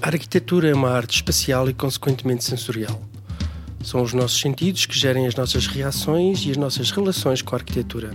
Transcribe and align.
A 0.00 0.08
arquitetura 0.10 0.68
é 0.68 0.74
uma 0.74 0.90
arte 0.90 1.16
espacial 1.16 1.68
e, 1.68 1.74
consequentemente, 1.74 2.44
sensorial. 2.44 3.02
São 3.82 4.00
os 4.00 4.14
nossos 4.14 4.40
sentidos 4.40 4.86
que 4.86 4.96
gerem 4.96 5.26
as 5.26 5.34
nossas 5.34 5.66
reações 5.66 6.46
e 6.46 6.52
as 6.52 6.56
nossas 6.56 6.92
relações 6.92 7.42
com 7.42 7.56
a 7.56 7.58
arquitetura. 7.58 8.12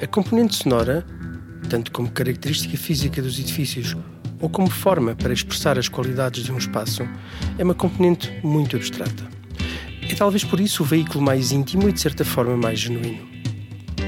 A 0.00 0.06
componente 0.06 0.54
sonora, 0.54 1.04
tanto 1.68 1.90
como 1.92 2.10
característica 2.10 2.76
física 2.76 3.22
dos 3.22 3.38
edifícios 3.38 3.96
ou 4.38 4.50
como 4.50 4.68
forma 4.68 5.14
para 5.14 5.32
expressar 5.32 5.78
as 5.78 5.88
qualidades 5.88 6.44
de 6.44 6.52
um 6.52 6.58
espaço, 6.58 7.08
é 7.56 7.64
uma 7.64 7.74
componente 7.74 8.30
muito 8.42 8.76
abstrata. 8.76 9.26
É 10.08 10.14
talvez 10.14 10.44
por 10.44 10.60
isso 10.60 10.82
o 10.82 10.86
veículo 10.86 11.24
mais 11.24 11.52
íntimo 11.52 11.88
e, 11.88 11.92
de 11.92 12.00
certa 12.00 12.24
forma, 12.24 12.54
mais 12.54 12.78
genuíno. 12.78 13.26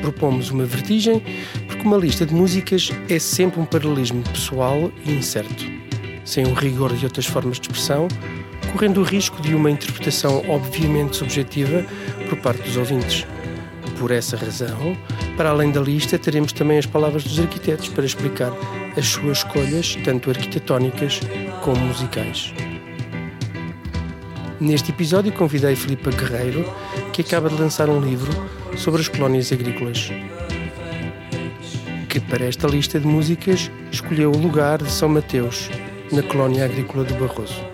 Propomos 0.03 0.51
uma 0.51 0.66
vertigem 0.66 1.23
porque 1.66 1.82
uma 1.82 1.96
lista 1.96 2.27
de 2.27 2.35
músicas 2.35 2.91
é 3.09 3.19
sempre 3.19 3.59
um 3.59 3.64
paralelismo 3.64 4.23
pessoal 4.23 4.93
e 5.07 5.12
incerto 5.12 5.74
sem 6.25 6.45
o 6.46 6.55
rigor 6.55 6.95
de 6.95 7.05
outras 7.05 7.27
formas 7.27 7.59
de 7.59 7.67
expressão, 7.69 8.09
correndo 8.73 9.01
o 9.01 9.05
risco 9.05 9.41
de 9.43 9.55
uma 9.55 9.71
interpretação 9.71 10.43
obviamente 10.49 11.17
subjetiva 11.17 11.85
por 12.29 12.39
parte 12.39 12.63
dos 12.63 12.77
ouvintes. 12.77 13.27
Por 13.99 14.11
essa 14.11 14.37
razão, 14.37 14.97
para 15.37 15.50
além 15.50 15.71
da 15.71 15.81
lista, 15.81 16.19
teremos 16.19 16.53
também 16.53 16.79
as 16.79 16.87
palavras 16.87 17.23
dos 17.25 17.39
arquitetos 17.39 17.89
para 17.89 18.05
explicar 18.05 18.53
as 18.97 19.07
suas 19.07 19.39
escolhas, 19.39 19.97
tanto 20.05 20.31
arquitetónicas 20.31 21.21
como 21.63 21.79
musicais. 21.79 22.53
Neste 24.61 24.91
episódio 24.91 25.33
convidei 25.33 25.77
Filipe 25.77 26.11
Guerreiro, 26.11 26.64
que 27.13 27.22
acaba 27.22 27.49
de 27.49 27.61
lançar 27.61 27.89
um 27.89 28.00
livro 28.00 28.33
sobre 28.77 29.00
as 29.00 29.09
colónias 29.09 29.53
agrícolas. 29.53 30.11
Que 32.09 32.20
para 32.20 32.45
esta 32.45 32.67
lista 32.67 32.98
de 32.98 33.06
músicas 33.06 33.70
escolheu 33.91 34.31
o 34.31 34.39
lugar 34.39 34.83
de 34.83 34.91
São 34.91 35.09
Mateus, 35.09 35.69
na 36.12 36.22
colónia 36.22 36.64
agrícola 36.64 37.05
do 37.05 37.14
Barroso. 37.14 37.73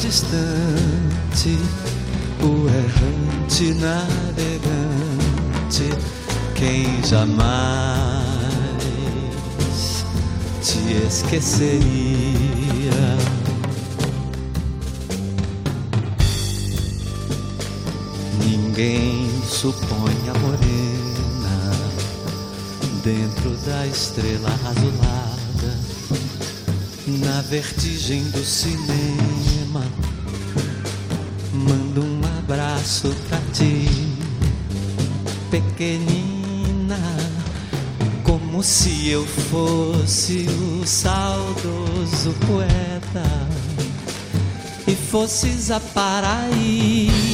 Distante, 0.00 1.58
o 2.40 2.68
errante 2.68 3.74
navegante, 3.74 4.78
quem 6.54 7.04
jamais 7.04 7.48
te 10.62 10.78
esqueceria. 11.06 11.78
Ninguém 18.44 19.28
supõe 19.46 20.16
a 20.34 20.38
morena 20.38 21.08
dentro 23.02 23.50
da 23.66 23.86
estrela 23.86 24.50
azulada 24.64 25.76
na 27.20 27.42
vertigem 27.42 28.22
do 28.30 28.44
cinema. 28.44 29.57
Abraço 32.78 33.14
pra 33.28 33.38
ti, 33.52 33.88
pequenina, 35.50 36.96
como 38.22 38.62
se 38.62 39.08
eu 39.08 39.26
fosse 39.26 40.46
o 40.48 40.86
saudoso 40.86 42.34
poeta 42.46 43.24
e 44.86 44.94
fosses 44.94 45.70
a 45.72 45.80
Paraíba. 45.80 47.27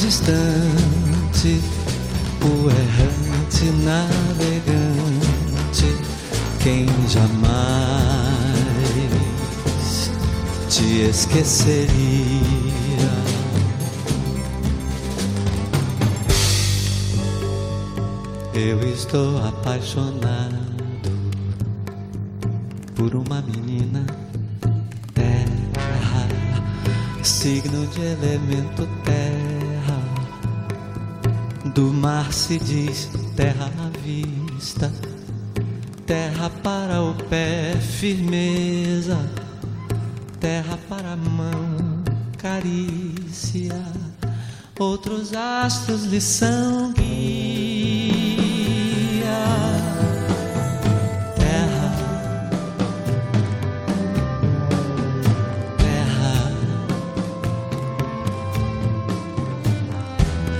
Distante, 0.00 1.60
o 2.42 2.70
errante 2.70 3.64
navegante, 3.84 5.16
quem 6.62 6.86
jamais 7.08 7.50
te 10.68 11.02
esqueceria. 11.08 11.90
Eu 18.54 18.80
estou 18.92 19.38
apaixonado 19.38 20.58
por 22.94 23.14
uma 23.14 23.40
menina 23.42 24.04
signo 27.42 27.84
de 27.88 28.00
elemento 28.00 28.86
terra. 28.86 29.01
Do 31.74 31.90
mar 31.90 32.30
se 32.34 32.58
diz 32.58 33.08
terra 33.34 33.70
à 33.78 33.98
vista, 33.98 34.92
terra 36.06 36.50
para 36.62 37.00
o 37.00 37.14
pé, 37.14 37.74
firmeza, 37.76 39.18
terra 40.38 40.78
para 40.86 41.12
a 41.12 41.16
mão, 41.16 42.04
carícia. 42.36 43.82
Outros 44.78 45.32
astros 45.32 46.04
lhe 46.04 46.20
são 46.20 46.92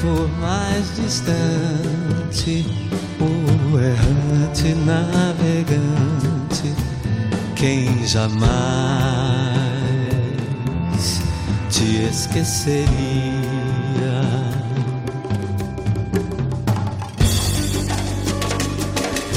por 0.03 0.29
mais 0.41 0.97
distante, 0.97 2.67
o 3.21 3.79
errante 3.79 4.75
navegante, 4.85 6.75
quem 7.55 8.05
jamais 8.05 8.43
te 11.71 12.09
esqueceria. 12.11 12.89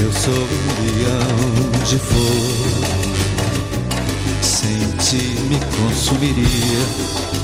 Eu 0.00 0.12
sou 0.12 0.34
um 0.34 0.66
leão 0.82 1.70
de 1.84 1.96
fogo, 1.96 3.06
sem 4.42 4.80
ti 4.98 5.40
me 5.48 5.60
consumiria 5.76 7.35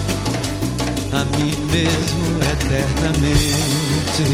a 1.23 1.25
mim 1.37 1.55
mesmo 1.71 2.27
eternamente 2.53 4.25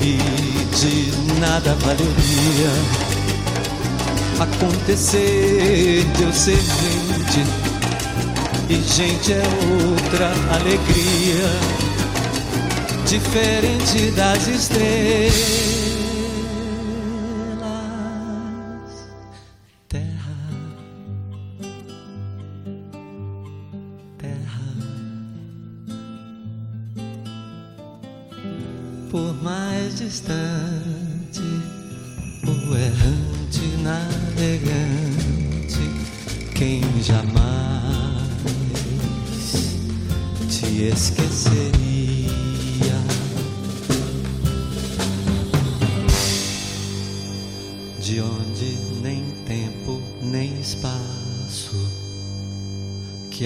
e 0.00 0.18
de 0.74 0.94
nada 1.38 1.74
valeria 1.76 2.72
acontecer 4.40 6.04
de 6.16 6.22
eu 6.24 6.32
ser 6.32 6.56
gente 6.56 7.46
e 8.68 8.82
gente 8.82 9.32
é 9.32 9.42
outra 9.92 10.32
alegria 10.56 11.50
diferente 13.06 14.10
das 14.10 14.48
estrelas. 14.48 15.79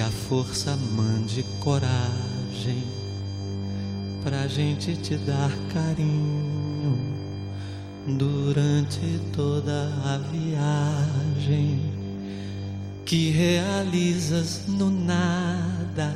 Força 0.02 0.76
mande 0.96 1.44
coragem 1.61 2.82
pra 4.25 4.49
gente 4.49 4.96
te 4.96 5.17
dar 5.19 5.50
carinho 5.73 6.99
durante 8.06 9.20
toda 9.35 9.93
a 10.05 10.19
viagem 10.32 11.81
que 13.06 13.31
realizas 13.31 14.67
no 14.67 14.91
nada, 14.91 16.14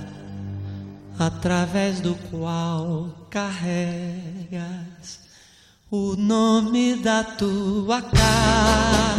através 1.18 2.00
do 2.00 2.14
qual 2.30 3.28
carregas 3.30 5.20
o 5.90 6.16
nome 6.16 6.96
da 6.96 7.22
tua 7.22 8.02
carne 8.02 9.17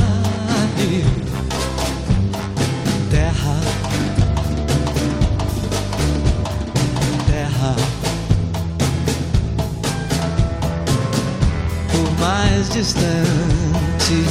mais 12.69 12.74
distante, 12.74 14.24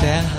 Terra, 0.00 0.37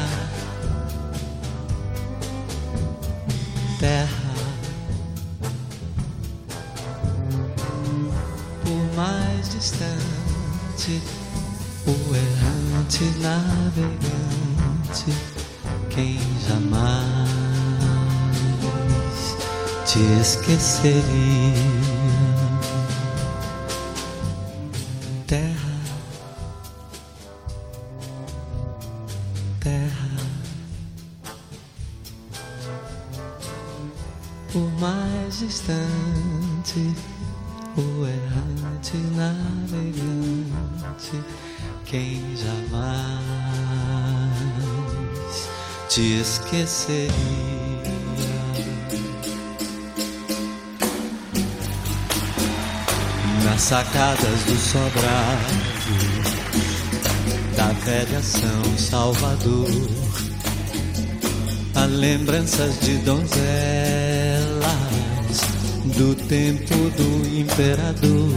esqueceria. 20.80 21.04
Terra, 25.28 25.76
terra, 29.60 30.10
por 34.52 34.72
mais 34.80 35.40
distante, 35.40 36.96
o 37.78 38.06
errante 38.06 38.98
navegante 39.16 41.24
quem 41.86 42.36
jamais 42.36 42.90
te 45.90 46.20
esqueceria. 46.22 47.59
Nas 53.60 53.68
sacadas 53.68 54.44
do 54.46 54.56
sobrado 54.56 55.54
da 57.58 57.68
velha 57.84 58.24
São 58.24 58.78
Salvador, 58.78 59.68
há 61.76 61.84
lembranças 61.84 62.80
de 62.80 63.00
donzelas 63.00 63.36
do 65.98 66.16
tempo 66.30 66.74
do 66.74 67.28
imperador. 67.38 68.32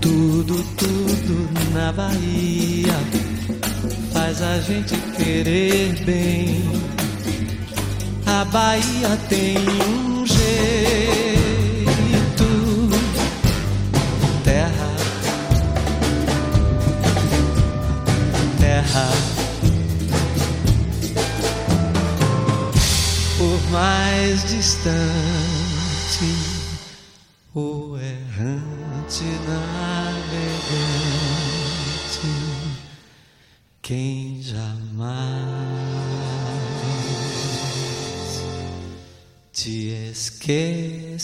Tudo, 0.00 0.64
tudo 0.78 1.50
na 1.74 1.92
Bahia 1.92 2.98
faz 4.14 4.40
a 4.40 4.60
gente 4.60 4.96
querer 5.18 6.02
bem. 6.06 6.64
A 8.24 8.46
Bahia 8.46 9.18
tem 9.28 9.58
um 9.58 10.26
jeito, 10.26 11.31
mais 23.72 24.44
distante, 24.44 25.00
o 27.54 27.96
errante 27.96 29.24
na 29.48 29.82
quem 33.82 34.40
jamais 34.40 35.32
te 39.52 39.88
esqueceria. 40.10 41.22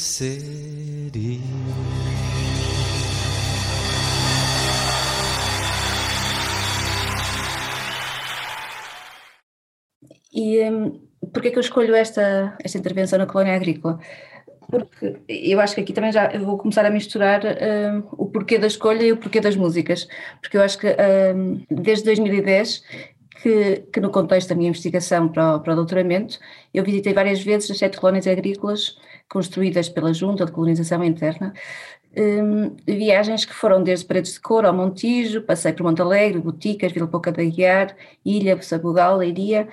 E 10.32 10.70
um, 10.70 11.07
por 11.32 11.42
que 11.42 11.48
é 11.48 11.50
que 11.50 11.58
eu 11.58 11.62
escolho 11.62 11.94
esta, 11.94 12.56
esta 12.62 12.78
intervenção 12.78 13.18
na 13.18 13.26
colónia 13.26 13.54
agrícola? 13.54 13.98
porque 14.70 15.16
eu 15.28 15.58
acho 15.60 15.74
que 15.74 15.80
aqui 15.80 15.92
também 15.92 16.12
já 16.12 16.28
vou 16.38 16.58
começar 16.58 16.84
a 16.84 16.90
misturar 16.90 17.40
um, 17.42 18.02
o 18.12 18.26
porquê 18.26 18.58
da 18.58 18.66
escolha 18.66 19.02
e 19.02 19.12
o 19.12 19.16
porquê 19.16 19.40
das 19.40 19.56
músicas, 19.56 20.06
porque 20.42 20.58
eu 20.58 20.62
acho 20.62 20.78
que 20.78 20.86
um, 21.34 21.64
desde 21.70 22.04
2010 22.04 22.82
que, 23.42 23.84
que, 23.92 24.00
no 24.00 24.10
contexto 24.10 24.48
da 24.48 24.54
minha 24.54 24.68
investigação 24.68 25.28
para 25.28 25.56
o, 25.56 25.60
para 25.60 25.72
o 25.72 25.76
doutoramento, 25.76 26.38
eu 26.74 26.84
visitei 26.84 27.14
várias 27.14 27.40
vezes 27.40 27.70
as 27.70 27.78
sete 27.78 27.98
colónias 27.98 28.26
agrícolas 28.26 28.98
construídas 29.28 29.88
pela 29.88 30.12
Junta 30.12 30.44
de 30.44 30.52
Colonização 30.52 31.04
Interna, 31.04 31.54
um, 32.16 32.74
viagens 32.86 33.44
que 33.44 33.54
foram 33.54 33.82
desde 33.82 34.04
Paredes 34.04 34.32
de 34.34 34.40
Couro 34.40 34.66
ao 34.66 34.74
Montijo, 34.74 35.42
passei 35.42 35.72
por 35.72 35.84
Montalegre, 35.84 36.40
Boticas, 36.40 36.90
Vila 36.90 37.06
Pouca 37.06 37.30
da 37.30 37.42
Guiar, 37.44 37.94
Ilha, 38.24 38.60
Sabugal, 38.60 39.18
Leiria, 39.18 39.68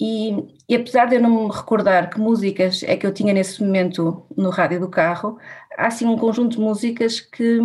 e, 0.00 0.56
e, 0.68 0.74
apesar 0.74 1.06
de 1.06 1.16
eu 1.16 1.20
não 1.20 1.46
me 1.46 1.54
recordar 1.54 2.10
que 2.10 2.18
músicas 2.18 2.82
é 2.82 2.96
que 2.96 3.06
eu 3.06 3.14
tinha 3.14 3.32
nesse 3.32 3.62
momento 3.62 4.26
no 4.36 4.50
rádio 4.50 4.80
do 4.80 4.88
carro, 4.88 5.38
há 5.76 5.86
assim 5.86 6.06
um 6.06 6.18
conjunto 6.18 6.56
de 6.56 6.60
músicas 6.60 7.20
que, 7.20 7.60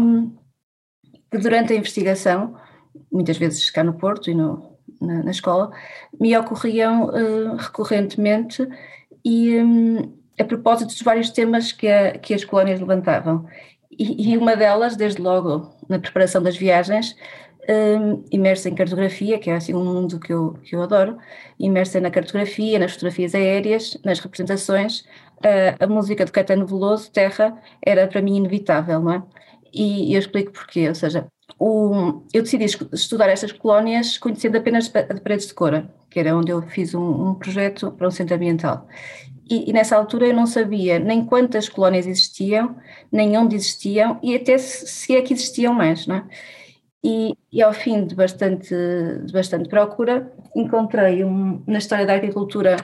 que 1.31 1.37
durante 1.39 1.73
a 1.73 1.75
investigação, 1.75 2.55
muitas 3.11 3.37
vezes 3.37 3.69
cá 3.71 3.83
no 3.83 3.93
Porto 3.93 4.29
e 4.29 4.35
no, 4.35 4.77
na, 5.01 5.23
na 5.23 5.31
escola, 5.31 5.71
me 6.19 6.37
ocorriam 6.37 7.05
uh, 7.05 7.55
recorrentemente 7.55 8.67
e 9.25 9.57
um, 9.59 10.13
a 10.39 10.43
propósito 10.43 10.89
dos 10.89 11.01
vários 11.01 11.31
temas 11.31 11.71
que, 11.71 11.87
a, 11.87 12.17
que 12.17 12.33
as 12.33 12.45
colónias 12.45 12.79
levantavam. 12.79 13.45
E, 13.91 14.31
e 14.31 14.37
uma 14.37 14.55
delas, 14.55 14.95
desde 14.95 15.21
logo 15.21 15.73
na 15.89 15.99
preparação 15.99 16.41
das 16.41 16.55
viagens, 16.55 17.15
um, 17.69 18.23
imersa 18.31 18.67
em 18.67 18.75
cartografia, 18.75 19.37
que 19.37 19.49
é 19.49 19.55
assim 19.55 19.75
um 19.75 19.85
mundo 19.85 20.19
que 20.19 20.33
eu, 20.33 20.53
que 20.63 20.75
eu 20.75 20.81
adoro, 20.81 21.17
imersa 21.59 21.99
na 22.01 22.09
cartografia, 22.09 22.79
nas 22.79 22.93
fotografias 22.93 23.35
aéreas, 23.35 23.97
nas 24.03 24.19
representações, 24.19 25.01
uh, 25.01 25.77
a 25.79 25.87
música 25.87 26.25
de 26.25 26.31
Caetano 26.31 26.65
Veloso, 26.65 27.11
Terra, 27.11 27.55
era 27.85 28.07
para 28.07 28.21
mim 28.21 28.37
inevitável, 28.37 28.99
não 28.99 29.13
é? 29.13 29.23
E, 29.71 30.13
eu 30.13 30.19
explico 30.19 30.51
porquê, 30.51 30.89
ou 30.89 30.95
seja, 30.95 31.27
o, 31.59 32.23
eu 32.33 32.41
decidi 32.41 32.65
estudar 32.65 33.29
estas 33.29 33.51
colónias 33.51 34.17
conhecendo 34.17 34.57
apenas 34.57 34.85
de 34.85 35.21
paredes 35.21 35.47
de 35.47 35.53
Cora, 35.53 35.93
que 36.09 36.19
era 36.19 36.35
onde 36.35 36.51
eu 36.51 36.61
fiz 36.63 36.95
um, 36.95 37.29
um 37.29 37.35
projeto 37.35 37.91
para 37.91 38.07
um 38.07 38.11
centro 38.11 38.35
ambiental. 38.35 38.87
E, 39.47 39.69
e, 39.69 39.73
nessa 39.73 39.95
altura 39.95 40.27
eu 40.27 40.33
não 40.33 40.47
sabia 40.47 40.97
nem 40.97 41.23
quantas 41.25 41.69
colónias 41.69 42.07
existiam, 42.07 42.75
nem 43.11 43.37
onde 43.37 43.55
existiam 43.55 44.19
e 44.23 44.35
até 44.35 44.57
se, 44.57 44.87
se 44.87 45.15
é 45.15 45.21
que 45.21 45.33
existiam 45.33 45.73
mais, 45.73 46.07
não 46.07 46.15
é? 46.17 46.23
E, 47.03 47.37
e, 47.51 47.61
ao 47.61 47.71
fim 47.71 48.05
de 48.05 48.13
bastante, 48.13 48.75
de 49.25 49.31
bastante 49.31 49.69
procura, 49.69 50.31
encontrei 50.55 51.23
um, 51.23 51.63
na 51.65 51.77
história 51.77 52.05
da 52.05 52.13
agricultura 52.13 52.75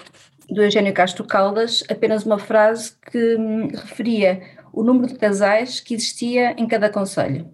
do 0.50 0.62
Eugênio 0.64 0.94
Castro 0.94 1.26
Caldas 1.26 1.84
apenas 1.90 2.26
uma 2.26 2.40
frase 2.40 2.94
que 3.12 3.38
referia 3.74 4.42
o 4.72 4.84
número 4.84 5.08
de 5.08 5.20
casais 5.20 5.80
que 5.80 5.96
existia 5.96 6.52
em 6.58 6.68
cada 6.68 6.90
conselho. 6.90 7.50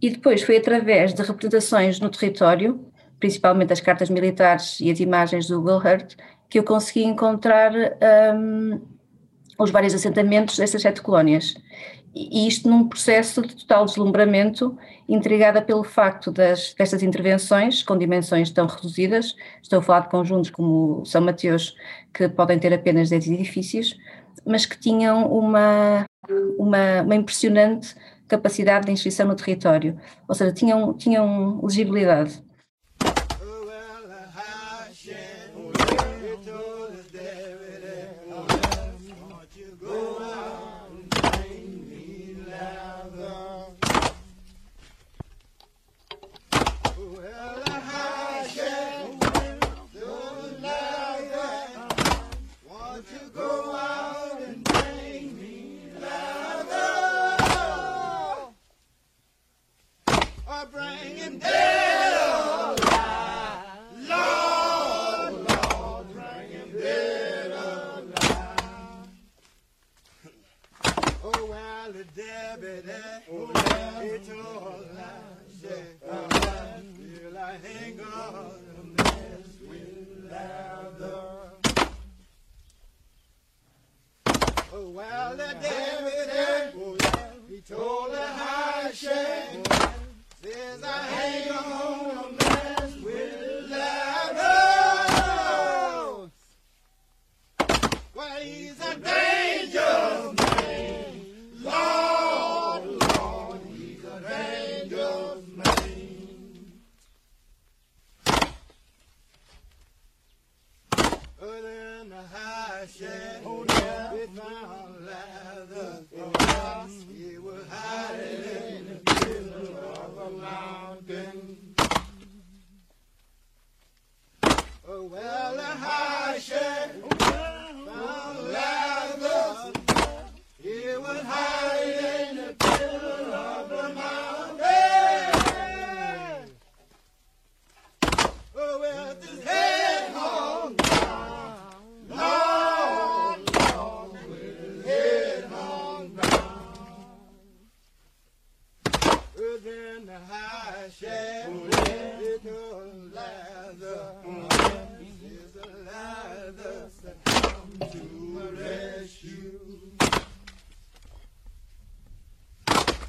E 0.00 0.10
depois 0.10 0.42
foi 0.42 0.58
através 0.58 1.14
de 1.14 1.22
representações 1.22 1.98
no 1.98 2.10
território, 2.10 2.86
principalmente 3.18 3.72
as 3.72 3.80
cartas 3.80 4.10
militares 4.10 4.78
e 4.80 4.90
as 4.90 5.00
imagens 5.00 5.48
do 5.48 5.68
Earth, 5.70 6.14
que 6.48 6.58
eu 6.58 6.64
consegui 6.64 7.04
encontrar 7.04 7.72
um, 8.34 8.80
os 9.58 9.70
vários 9.70 9.94
assentamentos 9.94 10.56
dessas 10.58 10.82
sete 10.82 11.00
colónias. 11.00 11.54
E 12.18 12.48
isto 12.48 12.66
num 12.66 12.88
processo 12.88 13.42
de 13.42 13.54
total 13.54 13.84
deslumbramento, 13.84 14.74
intrigada 15.06 15.60
pelo 15.60 15.84
facto 15.84 16.32
das, 16.32 16.72
destas 16.72 17.02
intervenções 17.02 17.82
com 17.82 17.96
dimensões 17.98 18.50
tão 18.50 18.66
reduzidas, 18.66 19.36
estou 19.62 19.80
a 19.80 19.82
falar 19.82 20.00
de 20.00 20.08
conjuntos 20.08 20.48
como 20.48 21.04
São 21.04 21.20
Mateus, 21.20 21.76
que 22.14 22.26
podem 22.26 22.58
ter 22.58 22.72
apenas 22.72 23.10
10 23.10 23.28
edifícios, 23.28 23.98
mas 24.46 24.64
que 24.64 24.78
tinham 24.78 25.30
uma, 25.30 26.06
uma, 26.58 27.02
uma 27.02 27.14
impressionante 27.14 27.94
capacidade 28.26 28.86
de 28.86 28.92
inscrição 28.92 29.28
no 29.28 29.36
território, 29.36 30.00
ou 30.26 30.34
seja, 30.34 30.52
tinham, 30.52 30.94
tinham 30.94 31.60
legibilidade. 31.62 32.42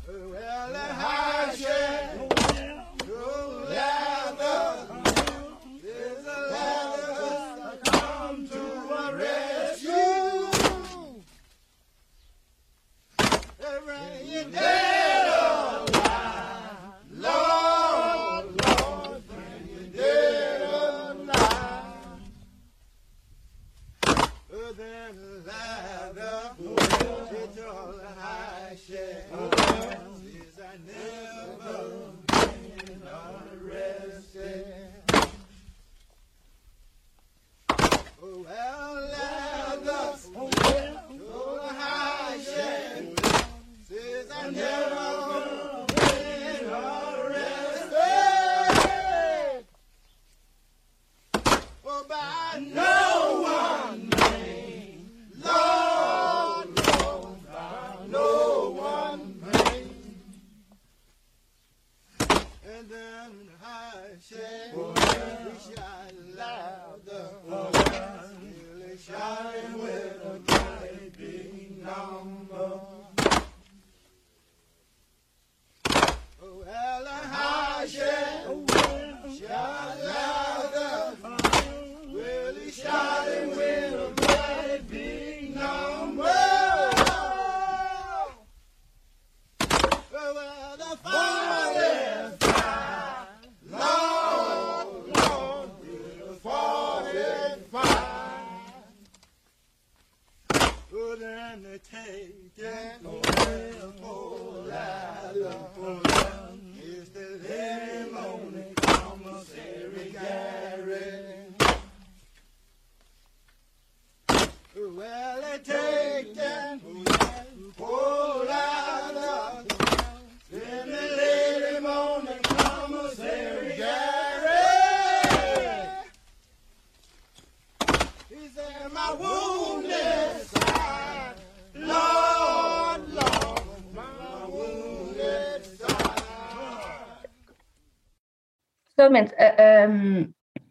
Whoever 0.07 0.56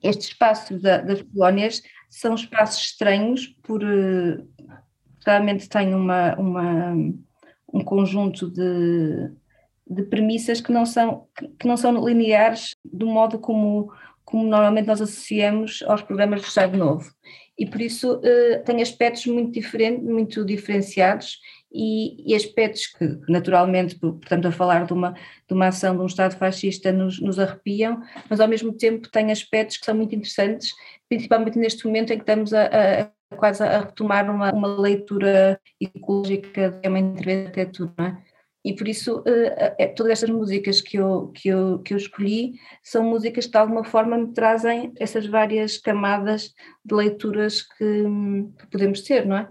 estes 0.09 0.29
espaços 0.29 0.81
da, 0.81 0.99
das 0.99 1.23
colónias 1.23 1.83
são 2.09 2.35
espaços 2.35 2.83
estranhos 2.83 3.47
por 3.63 3.83
uh, 3.83 4.49
realmente 5.27 5.69
têm 5.69 5.95
uma, 5.95 6.35
uma, 6.37 6.93
um 7.73 7.85
conjunto 7.85 8.49
de, 8.51 9.31
de 9.89 10.03
premissas 10.05 10.61
que 10.61 10.73
não 10.73 10.87
são, 10.87 11.27
que 11.59 11.67
não 11.67 11.77
são 11.77 12.07
lineares 12.07 12.77
do 12.85 13.07
modo 13.07 13.39
como, 13.39 13.93
como 14.25 14.45
normalmente 14.45 14.87
nós 14.87 15.03
associamos 15.03 15.83
aos 15.87 16.03
programas 16.03 16.41
do 16.41 16.47
Estado 16.47 16.79
Novo. 16.79 17.11
E 17.59 17.67
por 17.67 17.81
isso 17.81 18.17
uh, 18.17 18.65
tem 18.65 18.81
aspectos 18.81 19.27
muito 19.27 19.53
diferentes, 19.53 20.05
muito 20.05 20.45
diferenciados 20.45 21.39
e, 21.77 22.33
e, 22.33 22.35
aspectos 22.35 22.87
que, 22.87 23.19
naturalmente, 23.29 23.99
portanto, 23.99 24.49
a 24.49 24.53
falar 24.53 24.87
de 24.87 24.93
uma, 24.95 25.13
de 25.13 25.55
uma 25.55 25.69
ação 25.69 25.95
de 25.95 26.03
um 26.03 26.07
Estado 26.07 26.37
fascista 26.37 26.91
nos, 26.91 27.21
nos 27.21 27.39
arrepiam, 27.39 28.01
mas 28.31 28.41
ao 28.41 28.49
mesmo 28.49 28.73
tempo 28.73 29.11
tem 29.11 29.31
aspectos 29.31 29.77
que 29.77 29.85
são 29.85 29.95
muito 29.95 30.15
interessantes, 30.15 30.71
principalmente 31.09 31.59
neste 31.59 31.85
momento 31.87 32.13
em 32.13 32.17
que 32.17 32.23
estamos 32.23 32.55
a, 32.55 32.65
a 32.65 33.37
quase 33.37 33.63
a 33.63 33.81
retomar 33.81 34.31
uma, 34.31 34.53
uma 34.53 34.69
leitura 34.79 35.61
ecológica 35.81 36.71
de 36.71 36.89
uma 36.89 36.99
intervenção, 36.99 37.93
não 37.99 38.07
é? 38.07 38.23
E 38.65 38.75
por 38.75 38.89
isso 38.89 39.21
uh, 39.21 39.95
todas 39.95 40.13
estas 40.15 40.31
músicas 40.31 40.81
que 40.81 40.97
eu, 40.97 41.29
que, 41.29 41.49
eu, 41.49 41.79
que 41.81 41.95
eu 41.95 41.97
escolhi 41.97 42.55
são 42.83 43.05
músicas 43.05 43.47
que 43.47 43.53
de 43.53 43.59
alguma 43.59 43.85
forma 43.85 44.19
me 44.19 44.33
trazem 44.33 44.93
essas 44.99 45.25
várias 45.25 45.79
camadas 45.79 46.53
de 46.85 46.93
leituras 46.93 47.63
que, 47.63 48.05
que 48.59 48.67
podemos 48.67 49.03
ter, 49.03 49.25
não 49.25 49.37
é? 49.37 49.49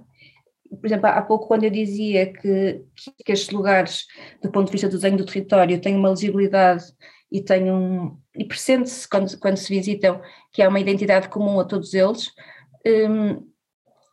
Por 0.70 0.86
exemplo, 0.86 1.08
há 1.08 1.22
pouco 1.22 1.48
quando 1.48 1.64
eu 1.64 1.70
dizia 1.70 2.32
que, 2.32 2.82
que 3.24 3.32
estes 3.32 3.50
lugares, 3.50 4.06
do 4.42 4.52
ponto 4.52 4.68
de 4.68 4.72
vista 4.72 4.88
do 4.88 4.96
desenho 4.96 5.18
do 5.18 5.26
território, 5.26 5.80
têm 5.80 5.96
uma 5.96 6.10
legibilidade 6.10 6.86
e 7.32 7.42
têm 7.42 7.72
um, 7.72 8.18
e 8.36 8.46
pressente-se 8.46 9.08
quando, 9.08 9.38
quando 9.40 9.58
se 9.58 9.74
visitam 9.74 10.22
que 10.52 10.62
há 10.62 10.70
uma 10.70 10.80
identidade 10.80 11.30
comum 11.30 11.60
a 11.60 11.66
todos 11.66 11.94
eles, 11.94 12.32
um, 12.86 13.48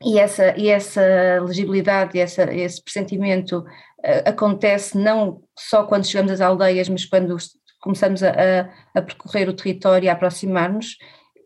e, 0.04 0.18
essa, 0.18 0.56
e 0.58 0.68
essa 0.68 1.02
legibilidade, 1.42 2.18
essa, 2.18 2.52
esse 2.52 2.82
pressentimento 2.82 3.58
uh, 3.58 4.28
acontece 4.28 4.98
não 4.98 5.42
só 5.56 5.84
quando 5.84 6.06
chegamos 6.06 6.32
às 6.32 6.40
aldeias, 6.40 6.88
mas 6.88 7.04
quando 7.04 7.36
começamos 7.80 8.22
a, 8.22 8.30
a, 8.30 8.98
a 8.98 9.02
percorrer 9.02 9.48
o 9.48 9.54
território, 9.54 10.08
a 10.08 10.12
aproximar-nos, 10.12 10.96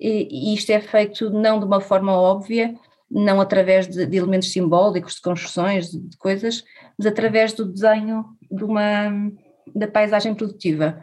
e, 0.00 0.50
e 0.50 0.54
isto 0.54 0.70
é 0.70 0.80
feito 0.80 1.30
não 1.30 1.58
de 1.58 1.64
uma 1.64 1.80
forma 1.80 2.12
óbvia, 2.12 2.74
não 3.10 3.40
através 3.40 3.86
de, 3.86 4.04
de 4.06 4.16
elementos 4.16 4.52
simbólicos, 4.52 5.14
de 5.14 5.20
construções, 5.20 5.90
de, 5.90 6.00
de, 6.00 6.16
coisas, 6.16 6.64
mas 6.98 7.06
através 7.06 7.52
do 7.52 7.64
desenho 7.64 8.24
de 8.50 8.64
uma, 8.64 9.30
da 9.74 9.86
paisagem 9.86 10.34
produtiva 10.34 11.00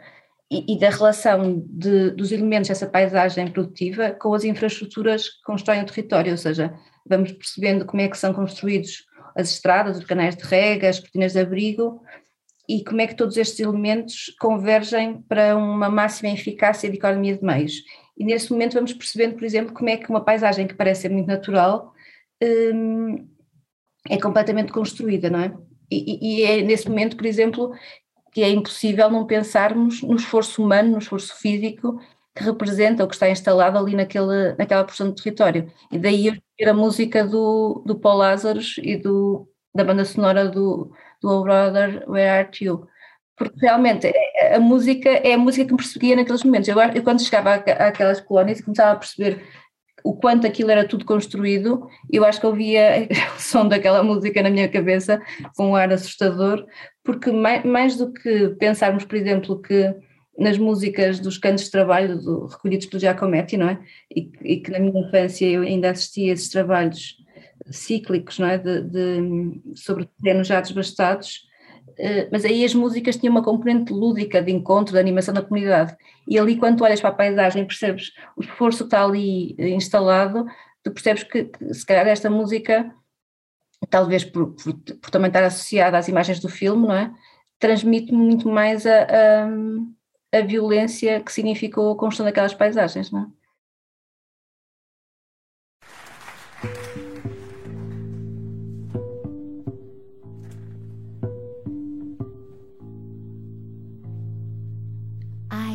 e, 0.50 0.74
e 0.74 0.78
da 0.78 0.90
relação 0.90 1.64
de, 1.66 2.10
dos 2.10 2.30
elementos 2.30 2.68
dessa 2.68 2.86
paisagem 2.86 3.50
produtiva 3.50 4.10
com 4.10 4.34
as 4.34 4.44
infraestruturas 4.44 5.28
que 5.28 5.42
constroem 5.44 5.82
o 5.82 5.86
território, 5.86 6.32
ou 6.32 6.38
seja, 6.38 6.74
vamos 7.06 7.32
percebendo 7.32 7.84
como 7.84 8.02
é 8.02 8.08
que 8.08 8.18
são 8.18 8.32
construídos 8.32 9.06
as 9.34 9.50
estradas, 9.50 9.98
os 9.98 10.04
canais 10.04 10.36
de 10.36 10.44
rega, 10.44 10.88
as 10.88 11.00
cortinas 11.00 11.32
de 11.32 11.40
abrigo 11.40 12.00
e 12.68 12.82
como 12.84 13.00
é 13.00 13.06
que 13.06 13.16
todos 13.16 13.36
estes 13.36 13.60
elementos 13.60 14.34
convergem 14.40 15.22
para 15.22 15.56
uma 15.56 15.90
máxima 15.90 16.30
eficácia 16.30 16.88
de 16.88 16.96
economia 16.96 17.36
de 17.36 17.44
meios. 17.44 17.82
E 18.16 18.24
nesse 18.24 18.50
momento 18.52 18.74
vamos 18.74 18.92
percebendo, 18.92 19.34
por 19.34 19.44
exemplo, 19.44 19.74
como 19.74 19.90
é 19.90 19.96
que 19.96 20.08
uma 20.08 20.24
paisagem 20.24 20.66
que 20.66 20.74
parece 20.74 21.02
ser 21.02 21.10
muito 21.10 21.26
natural 21.26 21.93
Hum, 22.42 23.28
é 24.08 24.18
completamente 24.20 24.72
construída, 24.72 25.30
não 25.30 25.40
é? 25.40 25.56
E, 25.90 26.40
e, 26.40 26.42
é 26.42 26.62
nesse 26.62 26.88
momento, 26.88 27.16
por 27.16 27.26
exemplo, 27.26 27.72
que 28.32 28.42
é 28.42 28.50
impossível 28.50 29.10
não 29.10 29.26
pensarmos 29.26 30.02
no 30.02 30.16
esforço 30.16 30.62
humano, 30.62 30.92
no 30.92 30.98
esforço 30.98 31.36
físico 31.36 32.00
que 32.34 32.42
representa 32.42 33.02
ou 33.02 33.08
que 33.08 33.14
está 33.14 33.30
instalado 33.30 33.78
ali 33.78 33.94
naquele, 33.94 34.54
naquela 34.58 34.84
porção 34.84 35.10
de 35.10 35.22
território. 35.22 35.70
E 35.90 35.98
daí 35.98 36.26
eu 36.26 36.34
ver 36.58 36.68
a 36.68 36.74
música 36.74 37.24
do, 37.24 37.82
do 37.86 37.96
Paul 37.98 38.18
Lazarus 38.18 38.76
e 38.82 38.96
do, 38.96 39.48
da 39.72 39.84
banda 39.84 40.04
sonora 40.04 40.48
do, 40.48 40.90
do 41.22 41.28
Oh 41.30 41.42
Brother, 41.42 42.04
Where 42.08 42.28
Art 42.28 42.60
You? 42.60 42.88
Porque 43.36 43.60
realmente 43.60 44.12
a 44.52 44.58
música 44.60 45.08
é 45.08 45.34
a 45.34 45.38
música 45.38 45.64
que 45.64 45.72
me 45.72 45.78
perseguia 45.78 46.16
naqueles 46.16 46.42
momentos. 46.44 46.68
Eu, 46.68 46.78
eu 46.80 47.02
quando 47.04 47.22
chegava 47.22 47.54
àquelas 47.54 48.20
colónias 48.20 48.60
começava 48.60 48.92
a 48.92 48.96
perceber 48.96 49.42
o 50.04 50.14
quanto 50.14 50.46
aquilo 50.46 50.70
era 50.70 50.86
tudo 50.86 51.06
construído, 51.06 51.88
eu 52.12 52.26
acho 52.26 52.38
que 52.38 52.46
ouvia 52.46 53.08
o 53.34 53.40
som 53.40 53.66
daquela 53.66 54.02
música 54.02 54.42
na 54.42 54.50
minha 54.50 54.68
cabeça 54.68 55.20
com 55.56 55.70
um 55.70 55.74
ar 55.74 55.90
assustador, 55.90 56.66
porque 57.02 57.32
mais, 57.32 57.64
mais 57.64 57.96
do 57.96 58.12
que 58.12 58.50
pensarmos, 58.50 59.04
por 59.04 59.16
exemplo, 59.16 59.62
que 59.62 59.94
nas 60.38 60.58
músicas 60.58 61.18
dos 61.20 61.38
cantos 61.38 61.64
de 61.64 61.70
trabalho 61.70 62.18
do, 62.18 62.46
recolhidos 62.46 62.86
pelo 62.86 63.00
Giacometti, 63.00 63.56
não 63.56 63.68
é? 63.70 63.80
E, 64.14 64.30
e, 64.42 64.56
que 64.58 64.70
na 64.70 64.78
minha 64.78 65.06
infância 65.06 65.46
eu 65.46 65.62
ainda 65.62 65.90
assistia 65.90 66.32
a 66.32 66.34
esses 66.34 66.50
trabalhos 66.50 67.16
cíclicos, 67.70 68.38
não 68.38 68.48
é? 68.48 68.58
De, 68.58 68.82
de, 68.82 69.62
sobre 69.74 70.08
terrenos 70.22 70.48
já 70.48 70.60
desbastados, 70.60 71.46
mas 72.30 72.44
aí 72.44 72.64
as 72.64 72.74
músicas 72.74 73.16
tinham 73.16 73.32
uma 73.32 73.42
componente 73.42 73.92
lúdica 73.92 74.42
de 74.42 74.52
encontro, 74.52 74.94
de 74.94 75.00
animação 75.00 75.32
da 75.34 75.42
comunidade. 75.42 75.96
E 76.28 76.38
ali, 76.38 76.56
quando 76.56 76.82
olhas 76.82 77.00
para 77.00 77.10
a 77.10 77.14
paisagem, 77.14 77.66
percebes 77.66 78.12
o 78.36 78.42
esforço 78.42 78.78
que 78.78 78.84
está 78.84 79.04
ali 79.04 79.54
eh, 79.58 79.70
instalado, 79.70 80.46
tu 80.82 80.90
percebes 80.90 81.22
que, 81.24 81.44
que 81.44 81.74
se 81.74 81.84
calhar 81.86 82.06
esta 82.06 82.28
música, 82.30 82.94
talvez 83.88 84.24
por, 84.24 84.54
por, 84.54 84.74
por, 84.74 85.10
também 85.10 85.28
estar 85.28 85.44
associada 85.44 85.98
às 85.98 86.08
imagens 86.08 86.40
do 86.40 86.48
filme, 86.48 86.86
não 86.86 86.94
é? 86.94 87.12
Transmite 87.58 88.12
muito 88.12 88.48
mais 88.48 88.86
a, 88.86 89.02
a, 90.32 90.38
a 90.38 90.42
violência 90.42 91.20
que 91.20 91.32
significou 91.32 91.92
a 91.92 91.96
construção 91.96 92.26
daquelas 92.26 92.54
paisagens, 92.54 93.10
não 93.10 93.22
é? 93.22 93.43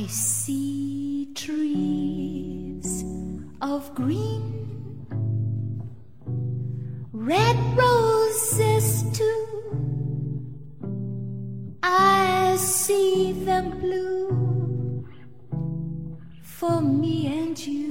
See 0.09 1.31
trees 1.35 3.03
of 3.61 3.93
green, 3.93 5.07
red 7.13 7.55
roses 7.77 9.03
too. 9.13 9.45
I 11.83 12.55
see 12.57 13.33
them 13.33 13.79
blue 13.79 15.07
for 16.41 16.81
me 16.81 17.27
and 17.27 17.57
you, 17.59 17.88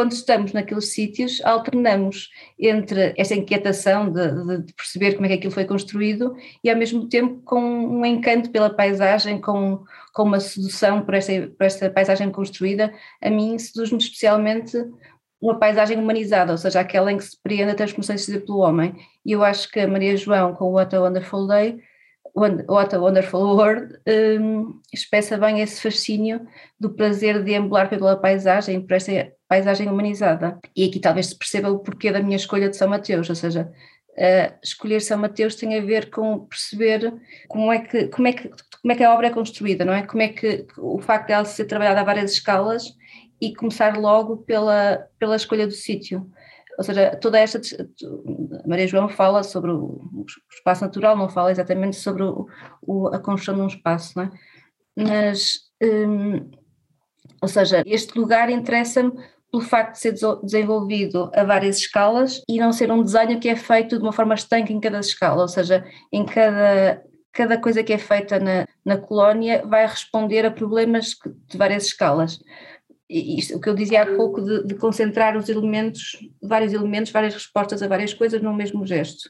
quando 0.00 0.12
estamos 0.12 0.54
naqueles 0.54 0.94
sítios, 0.94 1.42
alternamos 1.44 2.30
entre 2.58 3.12
esta 3.18 3.34
inquietação 3.34 4.10
de, 4.10 4.62
de, 4.62 4.72
perceber 4.72 5.12
como 5.12 5.26
é 5.26 5.28
que 5.28 5.34
aquilo 5.34 5.52
foi 5.52 5.66
construído 5.66 6.34
e, 6.64 6.70
ao 6.70 6.76
mesmo 6.76 7.06
tempo, 7.06 7.42
com 7.44 7.60
um 7.60 8.02
encanto 8.06 8.50
pela 8.50 8.70
paisagem, 8.70 9.38
com, 9.38 9.84
com 10.14 10.22
uma 10.22 10.40
sedução 10.40 11.02
por 11.02 11.12
esta, 11.12 11.32
por 11.48 11.64
esta 11.66 11.90
paisagem 11.90 12.30
construída. 12.30 12.90
A 13.20 13.28
mim, 13.28 13.58
seduz-me 13.58 13.98
especialmente 13.98 14.74
uma 15.38 15.58
paisagem 15.58 15.98
humanizada, 15.98 16.52
ou 16.52 16.56
seja, 16.56 16.80
aquela 16.80 17.12
em 17.12 17.18
que 17.18 17.24
se 17.24 17.36
prende 17.42 17.72
a 17.72 17.74
transformação 17.74 18.16
pelo 18.40 18.60
homem. 18.60 18.94
E 19.22 19.32
eu 19.32 19.44
acho 19.44 19.70
que 19.70 19.80
a 19.80 19.86
Maria 19.86 20.16
João, 20.16 20.54
com 20.54 20.64
o 20.64 20.72
What 20.72 20.96
a 20.96 21.02
Wonderful 21.02 21.46
Day, 21.46 21.78
What 22.34 22.94
a 22.94 22.98
Wonderful 22.98 23.54
World, 23.54 23.98
um, 24.08 24.80
expressa 24.94 25.36
bem 25.36 25.60
esse 25.60 25.82
fascínio 25.82 26.46
do 26.78 26.88
prazer 26.88 27.40
de 27.40 27.44
deambular 27.44 27.90
pela 27.90 28.16
paisagem, 28.16 28.80
por 28.80 28.94
esta 28.94 29.30
paisagem 29.50 29.88
humanizada. 29.88 30.60
E 30.76 30.84
aqui 30.84 31.00
talvez 31.00 31.26
se 31.26 31.36
perceba 31.36 31.68
o 31.68 31.80
porquê 31.80 32.12
da 32.12 32.22
minha 32.22 32.36
escolha 32.36 32.68
de 32.70 32.76
São 32.76 32.88
Mateus, 32.88 33.28
ou 33.28 33.34
seja, 33.34 33.68
uh, 34.10 34.54
escolher 34.62 35.00
São 35.00 35.18
Mateus 35.18 35.56
tem 35.56 35.76
a 35.76 35.82
ver 35.82 36.08
com 36.08 36.46
perceber 36.46 37.12
como 37.48 37.72
é 37.72 37.80
que 37.80 38.06
como 38.06 38.28
é 38.28 38.32
que 38.32 38.48
como 38.48 38.92
é 38.92 38.94
que 38.94 39.02
a 39.02 39.12
obra 39.12 39.26
é 39.26 39.30
construída, 39.30 39.84
não 39.84 39.92
é? 39.92 40.06
Como 40.06 40.22
é 40.22 40.28
que 40.28 40.66
o 40.78 41.00
facto 41.00 41.26
de 41.26 41.32
ela 41.32 41.44
ser 41.44 41.64
trabalhada 41.64 42.00
a 42.00 42.04
várias 42.04 42.32
escalas 42.32 42.84
e 43.40 43.52
começar 43.52 43.96
logo 43.96 44.36
pela 44.38 45.04
pela 45.18 45.34
escolha 45.34 45.66
do 45.66 45.72
sítio. 45.72 46.30
Ou 46.78 46.84
seja, 46.84 47.16
toda 47.16 47.38
esta. 47.38 47.60
Maria 48.64 48.86
João 48.86 49.08
fala 49.08 49.42
sobre 49.42 49.72
o 49.72 50.24
espaço 50.50 50.84
natural, 50.84 51.16
não 51.16 51.28
fala 51.28 51.50
exatamente 51.50 51.96
sobre 51.96 52.22
o, 52.22 52.46
o, 52.80 53.08
a 53.08 53.18
construção 53.18 53.56
de 53.56 53.60
um 53.62 53.66
espaço, 53.66 54.12
não 54.16 54.24
é? 54.24 54.30
Mas. 54.96 55.68
Hum, 55.82 56.50
ou 57.42 57.48
seja, 57.48 57.82
este 57.86 58.18
lugar 58.18 58.50
interessa-me 58.50 59.12
pelo 59.50 59.62
facto 59.62 59.94
de 59.94 60.00
ser 60.00 60.14
desenvolvido 60.42 61.30
a 61.34 61.44
várias 61.44 61.78
escalas 61.78 62.42
e 62.48 62.58
não 62.58 62.72
ser 62.72 62.90
um 62.92 63.02
desenho 63.02 63.40
que 63.40 63.48
é 63.48 63.56
feito 63.56 63.96
de 63.96 64.02
uma 64.02 64.12
forma 64.12 64.34
estanque 64.34 64.72
em 64.72 64.80
cada 64.80 65.00
escala, 65.00 65.42
ou 65.42 65.48
seja, 65.48 65.84
em 66.12 66.24
cada, 66.24 67.02
cada 67.32 67.58
coisa 67.58 67.82
que 67.82 67.92
é 67.92 67.98
feita 67.98 68.38
na, 68.38 68.66
na 68.84 68.96
colónia 68.96 69.64
vai 69.66 69.86
responder 69.86 70.46
a 70.46 70.50
problemas 70.50 71.16
de 71.48 71.58
várias 71.58 71.86
escalas. 71.86 72.38
Isto, 73.08 73.56
o 73.56 73.60
que 73.60 73.68
eu 73.68 73.74
dizia 73.74 74.02
há 74.02 74.06
pouco 74.14 74.40
de, 74.40 74.64
de 74.64 74.74
concentrar 74.76 75.36
os 75.36 75.48
elementos, 75.48 76.16
vários 76.40 76.72
elementos, 76.72 77.10
várias 77.10 77.34
respostas 77.34 77.82
a 77.82 77.88
várias 77.88 78.14
coisas 78.14 78.40
num 78.40 78.54
mesmo 78.54 78.86
gesto. 78.86 79.28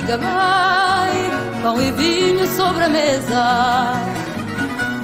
Fica 0.00 0.16
bem, 0.16 1.62
pão 1.62 1.80
e 1.80 1.90
vinho 1.92 2.46
sobre 2.56 2.84
a 2.84 2.88
mesa. 2.88 3.94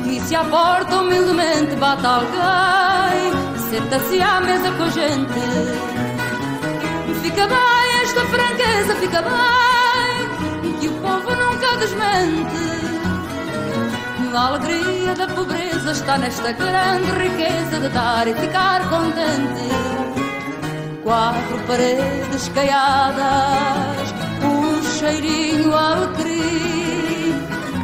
E 0.07 0.21
se 0.21 0.37
à 0.37 0.45
porta 0.45 0.99
humildemente 0.99 1.75
bate 1.77 2.07
alguém, 2.07 3.33
senta-se 3.71 4.21
à 4.23 4.41
mesa 4.41 4.71
com 4.71 4.85
a 4.85 4.91
gente. 4.91 5.41
Fica 7.23 7.47
bem 7.49 8.03
esta 8.03 8.21
franqueza, 8.27 8.95
fica 8.97 9.23
bem, 9.23 10.75
que 10.79 10.89
o 10.89 10.93
povo 10.93 11.31
nunca 11.35 11.77
desmente. 11.79 12.65
A 14.33 14.47
alegria 14.49 15.15
da 15.15 15.29
pobreza 15.29 15.93
está 15.93 16.19
nesta 16.19 16.53
grande 16.53 17.11
riqueza 17.13 17.81
de 17.81 17.89
dar 17.89 18.27
e 18.27 18.35
ficar 18.35 18.89
contente 18.89 20.05
quatro 21.05 21.59
paredes 21.67 22.49
caiadas, 22.49 24.04
cheirinho 25.05 25.77
alecrim, 25.77 27.35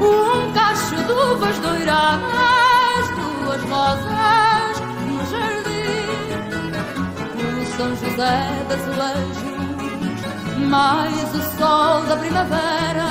um 0.00 0.52
cacho 0.54 0.96
de 0.96 1.12
uvas 1.12 1.58
doiradas, 1.58 3.10
duas 3.18 3.62
rosas 3.64 4.80
no 5.06 5.18
jardim, 5.30 6.06
o 7.36 7.38
São 7.76 7.90
José 7.96 8.38
das 8.68 8.80
Azulejos, 8.80 9.38
mais 10.66 11.34
o 11.34 11.42
sol 11.58 12.00
da 12.08 12.16
primavera, 12.16 13.10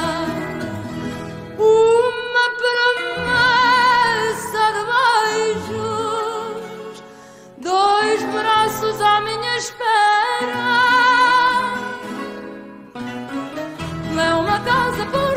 uma 1.59 2.45
promessa 2.63 4.63
de 4.73 4.81
beijos, 5.69 6.97
dois 7.59 8.19
braços 8.33 8.97
à 9.01 9.21
minha 9.21 9.55
espera. 9.57 10.68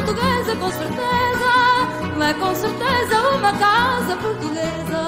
Portuguesa, 0.03 0.57
com 0.57 0.71
certeza. 0.71 1.12
É 2.23 2.35
com 2.35 2.55
certeza 2.55 3.21
uma 3.37 3.53
casa 3.53 4.17
portuguesa. 4.17 5.03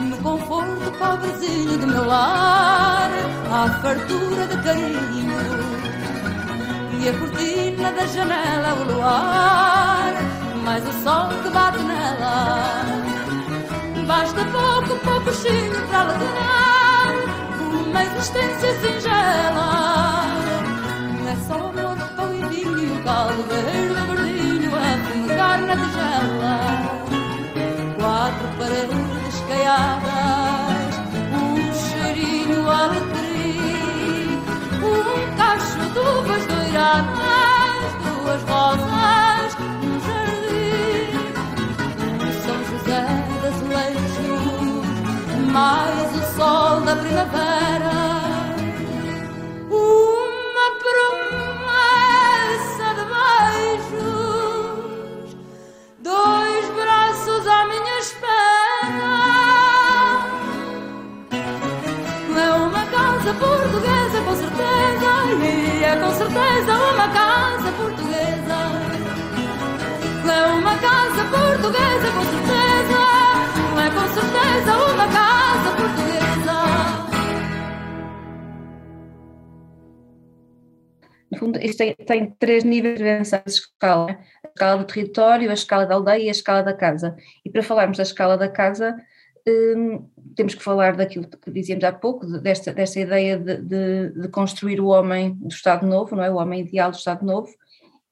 No 0.00 0.16
conforto 0.18 0.92
pobrezinho 0.98 1.78
do 1.78 1.86
meu 1.86 2.06
lar, 2.06 3.10
há 3.50 3.68
fartura 3.82 4.46
de 4.46 4.56
carinho. 4.62 5.32
E 7.00 7.08
a 7.08 7.12
cortina 7.12 7.92
da 7.92 8.06
janela, 8.06 8.74
o 8.74 8.92
luar, 8.92 10.14
mais 10.64 10.82
o 10.88 10.92
sol 11.04 11.28
que 11.42 11.50
bate 11.50 11.82
nela. 11.82 12.84
Basta 14.06 14.44
pouco, 14.46 14.98
pouco 15.04 15.32
chinho 15.34 15.86
para 15.88 16.00
alegrar 16.00 17.08
uma 17.58 18.04
existência 18.04 18.74
singela. 18.80 20.24
Não 21.20 21.28
é 21.28 21.36
só 21.46 21.72
e 21.76 21.91
verde, 23.48 24.00
verdinho 24.06 24.70
a 24.74 24.78
fumegar 25.08 25.58
na 25.62 25.76
tigela. 25.76 26.56
Quatro 27.98 28.48
paredes 28.58 29.36
caiadas, 29.48 30.94
um 31.32 31.56
cheirinho 31.74 32.62
alecrim, 32.68 34.40
um 34.82 35.36
cacho 35.36 35.82
de 35.92 35.98
uvas 35.98 36.44
doiradas, 36.46 37.90
duas 38.02 38.42
rosas 38.48 39.50
num 39.82 39.96
jardim. 40.00 41.12
São 42.44 42.58
José 42.70 43.02
das 43.42 43.58
Leijos, 43.68 44.84
mais 45.52 46.08
o 46.16 46.22
sol 46.36 46.80
da 46.80 46.94
primavera 46.96 47.71
certeza 66.14 66.72
uma 66.72 67.08
casa 67.12 67.72
portuguesa. 67.72 68.58
É 70.24 70.46
uma 70.46 70.78
casa 70.78 71.24
portuguesa, 71.24 72.10
com 72.14 72.24
certeza. 72.32 73.00
É 73.76 73.90
com 73.90 74.06
certeza 74.14 74.72
uma 74.92 75.06
casa 75.08 75.70
portuguesa. 75.76 76.56
No 81.30 81.38
fundo, 81.38 81.58
isto 81.60 81.78
tem, 81.78 81.94
tem 81.94 82.30
três 82.38 82.64
níveis 82.64 82.98
de 82.98 83.42
escala: 83.46 84.18
a 84.44 84.48
escala 84.48 84.78
do 84.78 84.86
território, 84.86 85.50
a 85.50 85.54
escala 85.54 85.84
da 85.84 85.94
aldeia 85.94 86.24
e 86.24 86.28
a 86.28 86.32
escala 86.32 86.62
da 86.62 86.72
casa. 86.72 87.14
E 87.44 87.50
para 87.50 87.62
falarmos 87.62 87.98
da 87.98 88.02
escala 88.02 88.38
da 88.38 88.48
casa, 88.48 88.96
hum, 89.46 90.08
temos 90.34 90.54
que 90.54 90.62
falar 90.62 90.96
daquilo 90.96 91.26
que 91.26 91.50
dizíamos 91.50 91.84
há 91.84 91.92
pouco, 91.92 92.26
desta, 92.40 92.72
desta 92.72 93.00
ideia 93.00 93.38
de, 93.38 93.56
de, 93.58 94.08
de, 94.10 94.28
construir 94.28 94.80
o 94.80 94.88
homem 94.88 95.34
do 95.34 95.48
Estado 95.48 95.86
Novo, 95.86 96.16
não 96.16 96.24
é? 96.24 96.30
o 96.30 96.36
homem 96.36 96.60
ideal 96.60 96.90
do 96.90 96.96
Estado 96.96 97.24
Novo, 97.24 97.48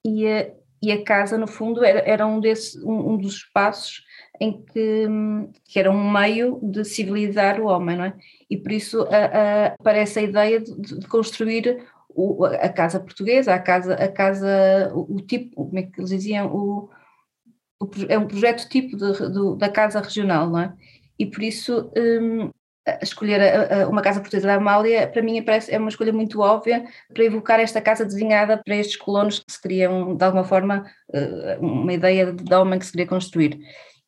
e 0.04 0.26
a, 0.26 0.50
e 0.82 0.92
a 0.92 1.04
casa, 1.04 1.36
no 1.36 1.46
fundo, 1.46 1.84
era, 1.84 2.00
era 2.00 2.26
um, 2.26 2.40
desse, 2.40 2.78
um, 2.84 3.12
um 3.12 3.16
dos 3.16 3.34
espaços 3.34 4.04
em 4.40 4.62
que, 4.62 5.06
que, 5.66 5.78
era 5.78 5.90
um 5.90 6.10
meio 6.10 6.58
de 6.62 6.84
civilizar 6.84 7.60
o 7.60 7.66
homem, 7.66 7.96
não 7.96 8.04
é? 8.04 8.14
E 8.48 8.56
por 8.56 8.72
isso 8.72 9.02
a, 9.02 9.06
a, 9.06 9.66
aparece 9.78 10.18
a 10.18 10.22
ideia 10.22 10.60
de, 10.60 10.98
de 10.98 11.06
construir 11.06 11.84
o, 12.08 12.44
a 12.44 12.68
casa 12.68 12.98
portuguesa, 12.98 13.54
a 13.54 13.58
casa, 13.58 13.94
a 13.94 14.08
casa 14.08 14.90
o, 14.94 15.16
o, 15.16 15.20
tipo, 15.20 15.66
como 15.66 15.78
é 15.78 15.82
que 15.82 16.00
eles 16.00 16.10
diziam, 16.10 16.46
o, 16.54 16.88
é 18.08 18.18
um 18.18 18.26
projeto 18.26 18.68
tipo 18.68 18.96
de, 18.96 19.12
de, 19.12 19.58
da 19.58 19.68
casa 19.68 20.00
regional, 20.00 20.48
não 20.48 20.60
é? 20.60 20.74
E 21.20 21.26
por 21.26 21.42
isso 21.42 21.92
um, 21.94 22.50
escolher 23.02 23.42
a, 23.42 23.82
a, 23.82 23.88
uma 23.88 24.00
casa 24.00 24.20
portuguesa 24.20 24.48
da 24.48 24.54
Amália, 24.54 25.06
para 25.06 25.20
mim 25.20 25.42
parece, 25.42 25.70
é 25.70 25.78
uma 25.78 25.90
escolha 25.90 26.14
muito 26.14 26.40
óbvia 26.40 26.82
para 27.12 27.24
evocar 27.24 27.60
esta 27.60 27.78
casa 27.78 28.06
desenhada 28.06 28.58
para 28.64 28.74
estes 28.74 28.96
colonos 28.96 29.38
que 29.38 29.52
se 29.52 29.60
queriam, 29.60 30.16
de 30.16 30.24
alguma 30.24 30.44
forma, 30.44 30.82
eh, 31.12 31.58
uma 31.60 31.92
ideia 31.92 32.32
de 32.32 32.54
homem 32.54 32.78
que 32.78 32.86
se 32.86 32.92
queria 32.92 33.06
construir. 33.06 33.60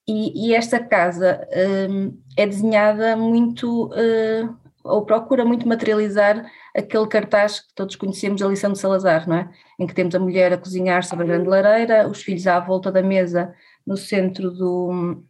E, 0.09 0.48
e 0.48 0.55
esta 0.55 0.83
casa 0.83 1.46
um, 1.90 2.18
é 2.35 2.46
desenhada 2.46 3.14
muito, 3.14 3.88
uh, 3.88 4.57
ou 4.83 5.05
procura 5.05 5.44
muito 5.44 5.68
materializar 5.68 6.51
aquele 6.75 7.07
cartaz 7.07 7.61
que 7.61 7.75
todos 7.75 7.94
conhecemos 7.94 8.40
da 8.40 8.48
lição 8.48 8.72
de 8.72 8.79
Salazar, 8.79 9.29
não 9.29 9.37
é? 9.37 9.51
Em 9.79 9.87
que 9.87 9.94
temos 9.94 10.14
a 10.14 10.18
mulher 10.18 10.51
a 10.51 10.59
cozinhar 10.59 11.05
sobre 11.05 11.25
a 11.25 11.29
grande 11.29 11.48
lareira, 11.48 12.09
os 12.09 12.22
filhos 12.22 12.46
à 12.46 12.59
volta 12.59 12.90
da 12.90 13.03
mesa 13.03 13.55
no 13.87 13.96
centro 13.96 14.51
do, 14.51 15.22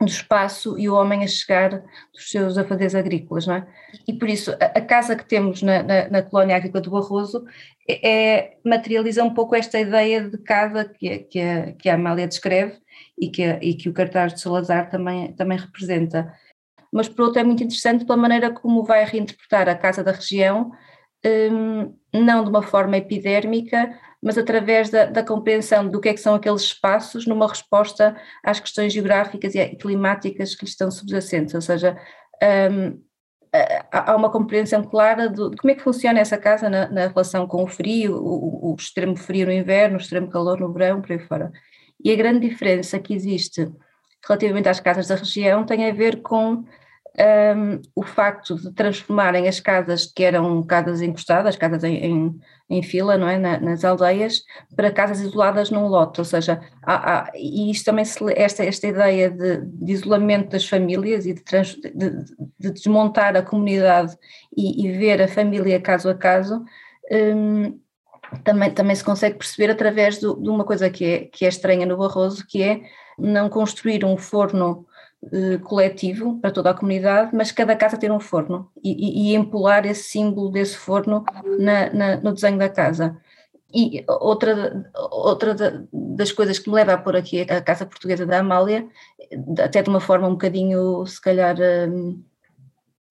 do 0.00 0.08
espaço 0.08 0.78
e 0.78 0.88
o 0.88 0.94
homem 0.94 1.22
a 1.22 1.28
chegar 1.28 1.82
dos 2.12 2.30
seus 2.30 2.56
afazeres 2.56 2.94
agrícolas, 2.94 3.46
não 3.46 3.56
é? 3.56 3.66
E 4.08 4.14
por 4.14 4.28
isso 4.28 4.50
a, 4.52 4.78
a 4.78 4.80
casa 4.80 5.14
que 5.14 5.26
temos 5.26 5.62
na, 5.62 5.82
na, 5.82 6.08
na, 6.08 6.22
colónia 6.22 6.56
agrícola 6.56 6.82
do 6.82 6.90
Barroso 6.90 7.44
é, 7.86 8.08
é, 8.08 8.58
materializa 8.64 9.22
um 9.22 9.34
pouco 9.34 9.54
esta 9.54 9.78
ideia 9.78 10.22
de 10.28 10.38
casa 10.38 10.86
que, 10.86 11.18
que, 11.18 11.40
a, 11.40 11.72
que 11.72 11.88
a 11.88 11.94
Amália 11.94 12.26
descreve 12.26 12.78
e 13.20 13.28
que, 13.28 13.42
e 13.60 13.74
que 13.74 13.90
o 13.90 13.92
cartaz 13.92 14.32
de 14.32 14.40
Salazar 14.40 14.88
também, 14.88 15.34
também 15.34 15.58
representa. 15.58 16.32
Mas 16.90 17.08
por 17.08 17.26
outro 17.26 17.40
é 17.40 17.44
muito 17.44 17.62
interessante 17.62 18.06
pela 18.06 18.16
maneira 18.16 18.50
como 18.50 18.82
vai 18.82 19.04
reinterpretar 19.04 19.68
a 19.68 19.74
casa 19.74 20.02
da 20.02 20.12
região, 20.12 20.72
um, 21.52 21.94
não 22.12 22.42
de 22.42 22.48
uma 22.48 22.62
forma 22.62 22.96
epidérmica, 22.96 23.94
mas 24.22 24.36
através 24.36 24.90
da, 24.90 25.06
da, 25.06 25.24
compreensão 25.24 25.88
do 25.88 26.00
que 26.00 26.08
é 26.08 26.14
que 26.14 26.20
são 26.20 26.34
aqueles 26.34 26.62
espaços 26.62 27.26
numa 27.26 27.48
resposta 27.48 28.16
às 28.44 28.60
questões 28.60 28.92
geográficas 28.92 29.54
e 29.54 29.76
climáticas 29.76 30.54
que 30.54 30.64
lhes 30.64 30.72
estão 30.72 30.90
subjacentes, 30.90 31.54
ou 31.54 31.60
seja, 31.60 31.96
um, 32.70 33.00
há 33.90 34.14
uma 34.14 34.30
compreensão 34.30 34.82
clara 34.82 35.28
de, 35.28 35.56
como 35.56 35.70
é 35.70 35.74
que 35.74 35.82
funciona 35.82 36.20
essa 36.20 36.38
casa 36.38 36.68
na, 36.68 36.88
na 36.88 37.06
relação 37.08 37.46
com 37.46 37.64
o 37.64 37.66
frio, 37.66 38.16
o, 38.16 38.72
o, 38.72 38.76
extremo 38.78 39.16
frio 39.16 39.46
no 39.46 39.52
inverno, 39.52 39.96
o 39.96 40.00
extremo 40.00 40.28
calor 40.28 40.60
no 40.60 40.72
verão, 40.72 41.00
por 41.00 41.12
aí 41.12 41.18
fora. 41.18 41.50
E 42.02 42.12
a 42.12 42.16
grande 42.16 42.48
diferença 42.48 42.98
que 42.98 43.14
existe 43.14 43.70
relativamente 44.26 44.68
às 44.68 44.80
casas 44.80 45.08
da 45.08 45.16
região 45.16 45.64
tem 45.64 45.88
a 45.88 45.92
ver 45.92 46.22
com 46.22 46.64
um, 47.18 47.80
o 47.94 48.02
facto 48.02 48.54
de 48.54 48.72
transformarem 48.72 49.48
as 49.48 49.58
casas 49.58 50.06
que 50.06 50.22
eram 50.22 50.62
casas 50.62 51.02
encostadas, 51.02 51.56
casas 51.56 51.82
em, 51.82 51.96
em, 51.96 52.40
em 52.68 52.82
fila, 52.82 53.18
não 53.18 53.28
é, 53.28 53.36
Na, 53.36 53.58
nas 53.58 53.84
aldeias, 53.84 54.42
para 54.76 54.92
casas 54.92 55.20
isoladas 55.20 55.70
num 55.70 55.86
lote, 55.86 56.20
ou 56.20 56.24
seja, 56.24 56.60
há, 56.82 57.18
há, 57.18 57.32
e 57.34 57.70
isto 57.70 57.84
também, 57.84 58.04
se, 58.04 58.18
esta, 58.36 58.64
esta 58.64 58.86
ideia 58.86 59.30
de, 59.30 59.60
de 59.64 59.92
isolamento 59.92 60.50
das 60.50 60.68
famílias 60.68 61.26
e 61.26 61.34
de, 61.34 61.42
trans, 61.42 61.74
de, 61.74 62.24
de 62.58 62.70
desmontar 62.70 63.36
a 63.36 63.42
comunidade 63.42 64.16
e, 64.56 64.86
e, 64.86 64.92
ver 64.92 65.20
a 65.20 65.28
família 65.28 65.80
caso 65.80 66.08
a 66.08 66.14
caso, 66.14 66.64
um, 67.10 67.78
também, 68.44 68.70
também 68.70 68.94
se 68.94 69.02
consegue 69.02 69.36
perceber 69.36 69.72
através 69.72 70.18
do, 70.18 70.40
de 70.40 70.48
uma 70.48 70.64
coisa 70.64 70.88
que 70.88 71.04
é, 71.04 71.18
que 71.24 71.44
é 71.44 71.48
estranha 71.48 71.84
no 71.84 71.96
Barroso, 71.96 72.46
que 72.46 72.62
é 72.62 72.82
não 73.18 73.48
construir 73.48 74.04
um 74.04 74.16
forno 74.16 74.86
eh, 75.22 75.58
coletivo 75.58 76.38
para 76.40 76.50
toda 76.50 76.70
a 76.70 76.74
comunidade, 76.74 77.34
mas 77.34 77.52
cada 77.52 77.76
casa 77.76 77.98
ter 77.98 78.10
um 78.10 78.18
forno 78.18 78.70
e, 78.82 79.28
e, 79.28 79.32
e 79.32 79.34
empolar 79.34 79.84
esse 79.84 80.04
símbolo 80.04 80.50
desse 80.50 80.76
forno 80.78 81.24
na, 81.58 81.92
na, 81.92 82.16
no 82.16 82.32
desenho 82.32 82.58
da 82.58 82.70
casa. 82.70 83.20
E 83.72 84.02
outra, 84.08 84.90
outra 85.10 85.54
das 85.92 86.32
coisas 86.32 86.58
que 86.58 86.70
me 86.70 86.76
leva 86.76 86.94
a 86.94 86.98
pôr 86.98 87.16
aqui 87.16 87.42
a 87.42 87.60
Casa 87.60 87.86
Portuguesa 87.86 88.26
da 88.26 88.38
Amália, 88.38 88.88
até 89.62 89.82
de 89.82 89.90
uma 89.90 90.00
forma 90.00 90.26
um 90.26 90.32
bocadinho, 90.32 91.06
se 91.06 91.20
calhar, 91.20 91.56
um, 91.88 92.22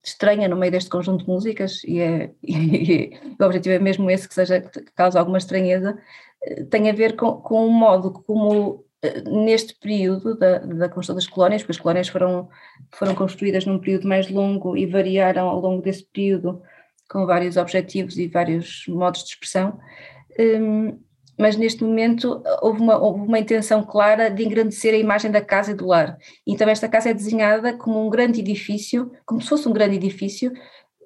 estranha 0.03 0.47
no 0.47 0.57
meio 0.57 0.71
deste 0.71 0.89
conjunto 0.89 1.23
de 1.23 1.29
músicas, 1.31 1.83
e, 1.85 1.99
é, 1.99 2.31
e 2.43 3.11
o 3.39 3.43
objetivo 3.45 3.75
é 3.75 3.79
mesmo 3.79 4.09
esse, 4.09 4.27
que 4.27 4.33
seja 4.33 4.61
que 4.61 4.81
cause 4.95 5.17
alguma 5.17 5.37
estranheza, 5.37 5.97
eh, 6.43 6.63
tem 6.65 6.89
a 6.89 6.93
ver 6.93 7.15
com, 7.15 7.33
com 7.33 7.67
o 7.67 7.71
modo 7.71 8.11
como 8.11 8.83
neste 9.25 9.75
período 9.79 10.37
da, 10.37 10.59
da 10.59 10.89
construção 10.89 11.15
das 11.15 11.27
colónias, 11.27 11.61
porque 11.61 11.71
as 11.71 11.77
colónias 11.77 12.07
foram, 12.07 12.49
foram 12.93 13.15
construídas 13.15 13.65
num 13.65 13.79
período 13.79 14.07
mais 14.07 14.29
longo 14.29 14.75
e 14.75 14.85
variaram 14.85 15.47
ao 15.47 15.59
longo 15.59 15.81
desse 15.81 16.05
período 16.05 16.61
com 17.09 17.25
vários 17.25 17.57
objetivos 17.57 18.17
e 18.17 18.27
vários 18.27 18.85
modos 18.87 19.23
de 19.23 19.29
expressão, 19.29 19.79
um, 20.39 20.99
mas 21.37 21.55
neste 21.55 21.83
momento 21.83 22.43
houve 22.61 22.81
uma, 22.81 22.97
houve 22.97 23.21
uma 23.21 23.39
intenção 23.39 23.81
clara 23.81 24.29
de 24.29 24.43
engrandecer 24.43 24.93
a 24.93 24.97
imagem 24.97 25.31
da 25.31 25.39
casa 25.39 25.71
e 25.71 25.73
do 25.73 25.87
lar. 25.87 26.17
Então 26.45 26.67
esta 26.67 26.89
casa 26.89 27.09
é 27.09 27.13
desenhada 27.13 27.73
como 27.73 28.05
um 28.05 28.09
grande 28.09 28.41
edifício, 28.41 29.09
como 29.25 29.41
se 29.41 29.47
fosse 29.47 29.67
um 29.67 29.71
grande 29.71 29.95
edifício, 29.95 30.51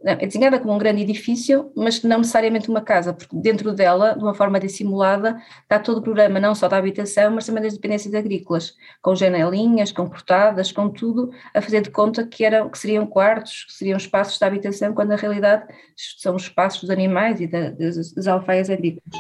é 0.06 0.26
desenhada 0.26 0.60
como 0.60 0.74
um 0.74 0.78
grande 0.78 1.02
edifício, 1.02 1.72
mas 1.76 2.04
não 2.04 2.18
necessariamente 2.18 2.70
uma 2.70 2.82
casa, 2.82 3.14
porque 3.14 3.36
dentro 3.36 3.74
dela, 3.74 4.14
de 4.14 4.24
uma 4.24 4.34
forma 4.34 4.60
dissimulada, 4.60 5.42
está 5.62 5.80
todo 5.80 6.00
o 6.00 6.02
programa, 6.02 6.40
não 6.40 6.54
só 6.54 6.68
da 6.68 6.78
habitação, 6.78 7.32
mas 7.32 7.46
também 7.46 7.64
das 7.64 7.74
dependências 7.74 8.14
agrícolas, 8.14 8.76
com 9.02 9.16
janelinhas, 9.16 9.92
com 9.92 10.08
portadas, 10.10 10.72
com 10.72 10.90
tudo, 10.90 11.32
a 11.54 11.62
fazer 11.62 11.82
de 11.82 11.90
conta 11.90 12.28
que, 12.28 12.44
eram, 12.44 12.70
que 12.70 12.78
seriam 12.78 13.06
quartos, 13.06 13.66
que 13.66 13.74
seriam 13.74 13.98
espaços 13.98 14.38
de 14.38 14.46
habitação, 14.46 14.94
quando 14.94 15.10
na 15.10 15.16
realidade 15.16 15.66
são 15.96 16.36
os 16.36 16.44
espaços 16.44 16.82
dos 16.82 16.90
animais 16.90 17.40
e 17.40 17.48
das, 17.48 18.14
das 18.14 18.28
alfaias 18.28 18.70
agrícolas. 18.70 19.14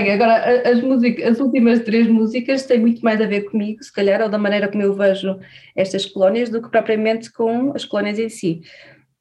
Bem, 0.00 0.12
agora 0.12 0.66
as, 0.66 0.80
músicas, 0.80 1.32
as 1.32 1.40
últimas 1.40 1.80
três 1.80 2.06
músicas 2.06 2.62
têm 2.62 2.80
muito 2.80 3.02
mais 3.02 3.20
a 3.20 3.26
ver 3.26 3.42
comigo, 3.42 3.84
se 3.84 3.92
calhar, 3.92 4.22
ou 4.22 4.30
da 4.30 4.38
maneira 4.38 4.66
como 4.66 4.82
eu 4.82 4.94
vejo 4.94 5.38
estas 5.76 6.06
colónias, 6.06 6.48
do 6.48 6.62
que 6.62 6.70
propriamente 6.70 7.30
com 7.30 7.72
as 7.74 7.84
colónias 7.84 8.18
em 8.18 8.30
si. 8.30 8.62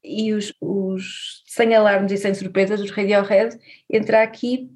E 0.01 0.31
os, 0.31 0.53
os 0.61 1.43
sem 1.45 1.75
alarmes 1.75 2.13
e 2.13 2.17
sem 2.17 2.33
surpresas, 2.33 2.79
os 2.79 2.91
Radiohead, 2.91 3.57
entra 3.89 4.23
aqui 4.23 4.69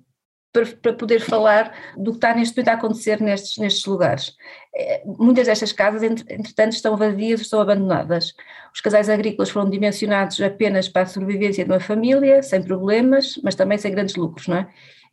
para, 0.51 0.65
para, 0.75 0.93
poder 0.93 1.21
falar 1.21 1.73
do 1.97 2.11
que 2.11 2.17
está 2.17 2.35
neste 2.35 2.57
momento 2.57 2.67
a 2.67 2.73
acontecer 2.73 3.21
nestes, 3.21 3.57
nestes 3.57 3.85
lugares. 3.85 4.35
É, 4.75 5.03
muitas 5.05 5.47
destas 5.47 5.71
casas, 5.71 6.03
entretanto, 6.03 6.73
estão 6.73 6.97
vazias, 6.97 7.39
estão 7.39 7.61
abandonadas. 7.61 8.33
Os 8.73 8.81
casais 8.81 9.07
agrícolas 9.07 9.49
foram 9.49 9.69
dimensionados 9.69 10.41
apenas 10.41 10.89
para 10.89 11.03
a 11.03 11.05
sobrevivência 11.05 11.63
de 11.63 11.71
uma 11.71 11.79
família, 11.79 12.43
sem 12.43 12.61
problemas, 12.61 13.39
mas 13.41 13.55
também 13.55 13.77
sem 13.77 13.91
grandes 13.91 14.17
lucros, 14.17 14.47
não 14.47 14.57
é? 14.57 14.67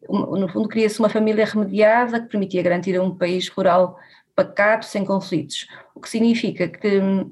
No 0.08 0.48
fundo, 0.48 0.68
cria-se 0.68 0.98
uma 0.98 1.08
família 1.08 1.44
remediada 1.44 2.20
que 2.20 2.28
permitia 2.28 2.62
garantir 2.62 2.98
um 3.00 3.14
país 3.14 3.48
rural 3.48 3.98
pacato, 4.34 4.86
sem 4.86 5.04
conflitos, 5.04 5.66
o 5.94 6.00
que 6.00 6.08
significa 6.08 6.66
que 6.66 6.98
hum, 6.98 7.30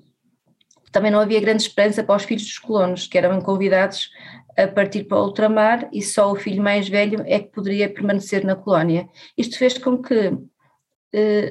também 0.92 1.11
não 1.11 1.20
havia 1.20 1.40
grande 1.40 1.62
esperança 1.62 2.02
para 2.02 2.16
os 2.16 2.24
filhos 2.24 2.44
dos 2.44 2.59
colonos, 2.59 3.07
que 3.07 3.16
eram 3.16 3.40
convidados 3.40 4.11
a 4.57 4.66
partir 4.66 5.04
para 5.04 5.18
o 5.18 5.24
ultramar 5.26 5.88
e 5.92 6.02
só 6.02 6.33
o 6.33 6.37
filho 6.37 6.62
mais 6.62 6.88
velho 6.88 7.22
é 7.26 7.38
que 7.38 7.50
poderia 7.52 7.88
permanecer 7.88 8.44
na 8.44 8.57
colónia. 8.57 9.09
Isto 9.37 9.59
fez 9.59 9.78
com 9.78 9.98
que, 9.98 10.33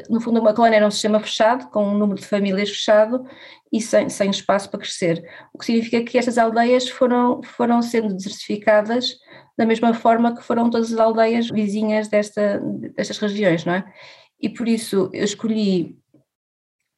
no 0.10 0.22
fundo, 0.22 0.40
uma 0.40 0.54
colónia 0.54 0.78
era 0.78 0.88
um 0.88 0.92
sistema 0.92 1.20
fechado, 1.20 1.70
com 1.72 1.84
um 1.84 1.98
número 1.98 2.20
de 2.20 2.28
famílias 2.28 2.70
fechado 2.70 3.26
e 3.72 3.82
sem, 3.82 4.10
sem 4.10 4.30
espaço 4.30 4.70
para 4.70 4.80
crescer, 4.80 5.24
o 5.54 5.58
que 5.58 5.66
significa 5.66 6.04
que 6.04 6.18
estas 6.18 6.38
aldeias 6.38 6.88
foram, 6.90 7.42
foram 7.44 7.82
sendo 7.82 8.14
desertificadas 8.14 9.18
da 9.58 9.66
mesma 9.66 9.94
forma 9.94 10.36
que 10.36 10.44
foram 10.44 10.70
todas 10.70 10.94
as 10.94 11.00
aldeias 11.00 11.50
vizinhas 11.50 12.08
desta, 12.08 12.62
destas 12.96 13.18
regiões, 13.18 13.66
não 13.66 13.74
é? 13.74 13.94
E 14.40 14.48
por 14.48 14.68
isso 14.68 15.10
eu 15.12 15.24
escolhi 15.24 15.98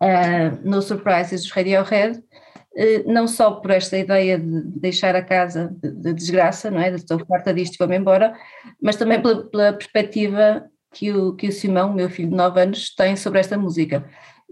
uh, 0.03 0.59
No 0.69 0.81
Surprises 0.81 1.43
dos 1.43 1.51
Radiohead, 1.51 2.19
uh, 2.19 3.11
não 3.11 3.27
só 3.27 3.51
por 3.51 3.71
esta 3.71 3.97
ideia 3.97 4.37
de 4.37 4.61
deixar 4.77 5.15
a 5.15 5.23
casa 5.23 5.73
de, 5.81 5.89
de 5.91 6.13
desgraça, 6.13 6.69
não 6.69 6.81
é? 6.81 6.91
De 6.91 6.97
estou 6.97 7.25
farta 7.25 7.53
disto 7.53 7.77
vou-me 7.79 7.97
embora, 7.97 8.37
mas 8.81 8.97
também 8.97 9.21
pela, 9.21 9.49
pela 9.49 9.73
perspectiva 9.73 10.69
que 10.91 11.11
o, 11.11 11.33
que 11.33 11.47
o 11.47 11.51
Simão, 11.51 11.93
meu 11.93 12.09
filho 12.09 12.29
de 12.29 12.35
9 12.35 12.61
anos, 12.61 12.93
tem 12.95 13.15
sobre 13.15 13.39
esta 13.39 13.57
música. 13.57 14.09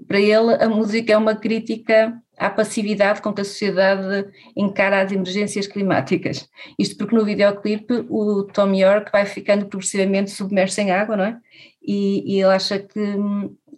Para 0.07 0.19
ele, 0.19 0.53
a 0.59 0.69
música 0.69 1.13
é 1.13 1.17
uma 1.17 1.35
crítica 1.35 2.21
à 2.37 2.49
passividade 2.49 3.21
com 3.21 3.33
que 3.33 3.41
a 3.41 3.45
sociedade 3.45 4.29
encara 4.55 5.01
as 5.01 5.11
emergências 5.11 5.65
climáticas. 5.65 6.47
Isto 6.77 6.97
porque 6.97 7.15
no 7.15 7.25
videoclipe 7.25 8.05
o 8.09 8.43
Tom 8.43 8.73
York 8.75 9.11
vai 9.11 9.25
ficando 9.25 9.65
progressivamente 9.65 10.29
submerso 10.29 10.79
em 10.81 10.91
água, 10.91 11.17
não 11.17 11.23
é? 11.25 11.39
E, 11.81 12.35
e 12.35 12.39
ele 12.39 12.53
acha 12.53 12.77
que, 12.77 13.17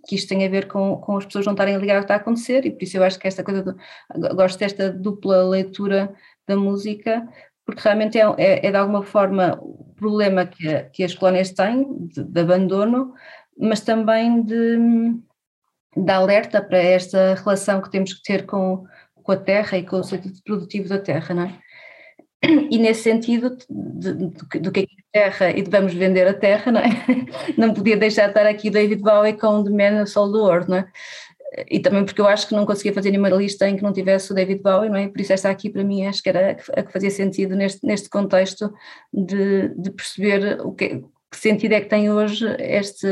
que 0.07 0.15
isto 0.15 0.27
tem 0.27 0.45
a 0.45 0.49
ver 0.49 0.67
com, 0.67 0.97
com 0.97 1.17
as 1.17 1.25
pessoas 1.25 1.45
não 1.45 1.53
estarem 1.53 1.75
a 1.75 1.77
ligar 1.77 1.95
o 1.95 1.99
que 1.99 2.05
está 2.05 2.15
a 2.15 2.17
acontecer 2.17 2.65
e 2.65 2.71
por 2.71 2.83
isso 2.83 2.97
eu 2.97 3.03
acho 3.03 3.17
que 3.17 3.27
esta 3.27 3.43
coisa, 3.43 3.63
do, 3.63 3.75
gosto 4.35 4.59
desta 4.59 4.91
dupla 4.91 5.47
leitura 5.47 6.13
da 6.45 6.57
música, 6.57 7.25
porque 7.69 7.81
realmente 7.83 8.17
é, 8.17 8.23
é, 8.37 8.67
é 8.67 8.71
de 8.71 8.77
alguma 8.77 9.03
forma 9.03 9.57
o 9.61 9.93
problema 9.95 10.45
que, 10.45 10.83
que 10.93 11.03
as 11.03 11.13
colónias 11.13 11.51
têm, 11.51 12.07
de, 12.07 12.23
de 12.23 12.39
abandono, 12.41 13.13
mas 13.57 13.81
também 13.81 14.41
de 14.43 15.19
de 15.95 16.11
alerta 16.11 16.61
para 16.61 16.77
esta 16.77 17.35
relação 17.35 17.81
que 17.81 17.89
temos 17.89 18.13
que 18.13 18.21
ter 18.23 18.45
com, 18.45 18.85
com 19.15 19.31
a 19.31 19.37
terra 19.37 19.77
e 19.77 19.85
com 19.85 19.97
o 19.97 20.03
sentido 20.03 20.39
produtivo 20.43 20.89
da 20.89 20.99
terra, 20.99 21.33
não 21.33 21.43
é? 21.43 21.59
E 22.71 22.77
nesse 22.77 23.03
sentido, 23.03 23.57
do 23.69 24.71
que 24.71 24.81
é 24.81 24.85
terra 25.11 25.51
e 25.51 25.61
devemos 25.61 25.93
vender 25.93 26.25
a 26.25 26.33
terra, 26.33 26.71
não 26.71 26.79
é? 26.79 26.89
Não 27.57 27.73
podia 27.73 27.97
deixar 27.97 28.23
de 28.23 28.29
estar 28.29 28.45
aqui 28.45 28.69
David 28.69 29.01
Bowie 29.01 29.33
com 29.33 29.61
The 29.63 29.69
Man 29.69 30.05
Sol 30.05 30.31
do 30.31 30.39
Ouro, 30.39 30.65
não 30.69 30.77
é? 30.77 30.87
E 31.69 31.79
também 31.79 32.05
porque 32.05 32.21
eu 32.21 32.27
acho 32.27 32.47
que 32.47 32.53
não 32.53 32.65
conseguia 32.65 32.93
fazer 32.93 33.09
nenhuma 33.09 33.29
lista 33.29 33.67
em 33.67 33.75
que 33.75 33.83
não 33.83 33.91
tivesse 33.91 34.31
o 34.31 34.35
David 34.35 34.61
Bowie, 34.61 34.89
não 34.89 34.97
é? 34.97 35.07
Por 35.07 35.19
isso 35.19 35.33
esta 35.33 35.49
aqui 35.49 35.69
para 35.69 35.83
mim 35.83 36.05
acho 36.05 36.21
que 36.21 36.29
era 36.29 36.57
a 36.75 36.83
que 36.83 36.93
fazia 36.93 37.09
sentido 37.09 37.55
neste, 37.55 37.85
neste 37.85 38.09
contexto 38.09 38.71
de, 39.11 39.69
de 39.69 39.89
perceber 39.89 40.61
o 40.61 40.71
que, 40.71 41.03
que 41.31 41.37
sentido 41.37 41.73
é 41.73 41.81
que 41.81 41.89
tem 41.89 42.11
hoje 42.11 42.45
este 42.59 43.07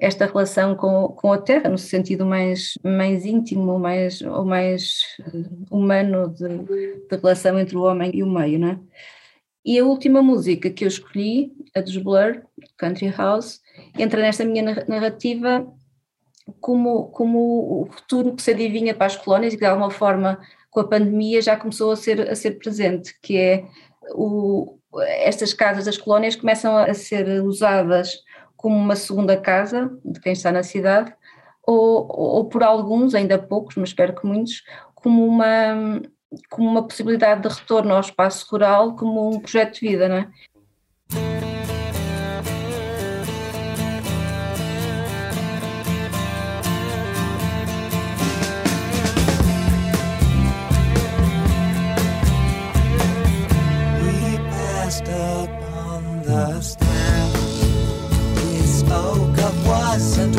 esta 0.00 0.24
relação 0.24 0.74
com, 0.74 1.08
com 1.08 1.30
a 1.30 1.38
terra, 1.38 1.68
no 1.68 1.76
sentido 1.76 2.24
mais, 2.24 2.72
mais 2.82 3.26
íntimo, 3.26 3.78
mais, 3.78 4.22
ou 4.22 4.46
mais 4.46 5.02
eh, 5.20 5.44
humano 5.70 6.28
de, 6.28 6.48
de 6.48 7.16
relação 7.16 7.58
entre 7.58 7.76
o 7.76 7.82
homem 7.82 8.10
e 8.14 8.22
o 8.22 8.26
meio, 8.26 8.58
não 8.58 8.68
é? 8.68 8.78
E 9.62 9.78
a 9.78 9.84
última 9.84 10.22
música 10.22 10.70
que 10.70 10.84
eu 10.84 10.88
escolhi, 10.88 11.52
a 11.76 11.82
dos 11.82 11.98
Blur, 11.98 12.40
Country 12.78 13.10
House, 13.10 13.60
entra 13.98 14.22
nesta 14.22 14.42
minha 14.42 14.62
narrativa 14.88 15.70
como, 16.60 17.08
como 17.08 17.82
o 17.82 17.88
futuro 17.90 18.34
que 18.34 18.42
se 18.42 18.50
adivinha 18.50 18.94
para 18.94 19.06
as 19.06 19.16
colónias 19.16 19.52
e 19.52 19.56
que 19.56 19.62
de 19.62 19.68
alguma 19.68 19.90
forma 19.90 20.40
com 20.70 20.80
a 20.80 20.88
pandemia 20.88 21.42
já 21.42 21.56
começou 21.56 21.92
a 21.92 21.96
ser, 21.96 22.30
a 22.30 22.34
ser 22.34 22.52
presente, 22.52 23.18
que 23.20 23.36
é 23.36 23.64
o, 24.14 24.78
estas 24.98 25.52
casas 25.52 25.84
das 25.84 25.98
colónias 25.98 26.36
começam 26.36 26.76
a 26.76 26.92
ser 26.94 27.42
usadas 27.42 28.22
como 28.56 28.76
uma 28.76 28.96
segunda 28.96 29.36
casa 29.36 29.90
de 30.04 30.20
quem 30.20 30.32
está 30.32 30.52
na 30.52 30.62
cidade, 30.62 31.12
ou, 31.66 32.06
ou 32.08 32.44
por 32.46 32.62
alguns, 32.62 33.14
ainda 33.14 33.38
poucos, 33.38 33.76
mas 33.76 33.90
espero 33.90 34.14
que 34.14 34.26
muitos, 34.26 34.62
como 34.94 35.24
uma, 35.24 36.02
como 36.48 36.68
uma 36.68 36.86
possibilidade 36.86 37.42
de 37.42 37.54
retorno 37.54 37.94
ao 37.94 38.00
espaço 38.00 38.46
rural, 38.50 38.96
como 38.96 39.30
um 39.30 39.40
projeto 39.40 39.80
de 39.80 39.88
vida, 39.88 40.08
não 40.08 40.16
é? 40.16 40.28
us 59.90 60.18
and 60.18 60.36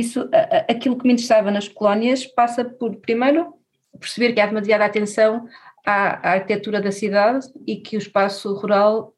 isso 0.00 0.28
aquilo 0.68 0.96
que 0.96 1.06
me 1.06 1.12
interessava 1.12 1.50
nas 1.50 1.68
colónias 1.68 2.26
passa 2.26 2.64
por, 2.64 2.96
primeiro, 2.96 3.54
perceber 3.98 4.32
que 4.32 4.40
há 4.40 4.46
demasiada 4.46 4.84
atenção 4.84 5.46
à, 5.84 6.28
à 6.28 6.32
arquitetura 6.34 6.80
da 6.80 6.92
cidade 6.92 7.46
e 7.66 7.76
que 7.76 7.96
o 7.96 7.98
espaço 7.98 8.54
rural 8.54 9.14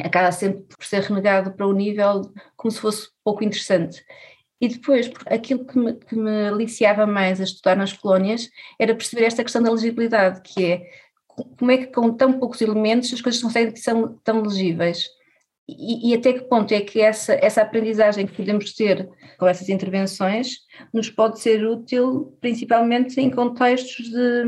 acaba 0.00 0.30
sempre 0.32 0.64
por 0.64 0.84
ser 0.84 1.02
renegado 1.02 1.52
para 1.52 1.66
o 1.66 1.72
nível 1.72 2.32
como 2.56 2.70
se 2.70 2.80
fosse 2.80 3.08
pouco 3.24 3.44
interessante. 3.44 4.04
E 4.60 4.68
depois, 4.68 5.10
aquilo 5.26 5.66
que 5.66 5.78
me, 5.78 5.92
que 5.94 6.16
me 6.16 6.48
aliciava 6.48 7.06
mais 7.06 7.40
a 7.40 7.44
estudar 7.44 7.76
nas 7.76 7.92
colónias 7.92 8.48
era 8.78 8.94
perceber 8.94 9.26
esta 9.26 9.42
questão 9.42 9.62
da 9.62 9.70
legibilidade, 9.70 10.40
que 10.40 10.64
é 10.64 10.90
como 11.58 11.70
é 11.70 11.78
que 11.78 11.86
com 11.88 12.12
tão 12.14 12.38
poucos 12.38 12.62
elementos 12.62 13.12
as 13.12 13.20
coisas 13.20 13.42
conseguem 13.42 13.76
ser 13.76 13.94
tão 14.24 14.40
legíveis. 14.42 15.06
E, 15.68 16.10
e, 16.10 16.14
até 16.14 16.32
que 16.32 16.44
ponto 16.44 16.72
é 16.72 16.80
que 16.80 17.00
essa, 17.00 17.34
essa 17.34 17.62
aprendizagem 17.62 18.26
que 18.26 18.36
podemos 18.36 18.72
ter 18.72 19.08
com 19.36 19.46
essas 19.48 19.68
intervenções 19.68 20.58
nos 20.92 21.10
pode 21.10 21.40
ser 21.40 21.66
útil, 21.66 22.36
principalmente 22.40 23.20
em 23.20 23.28
contextos 23.28 24.06
de, 24.06 24.44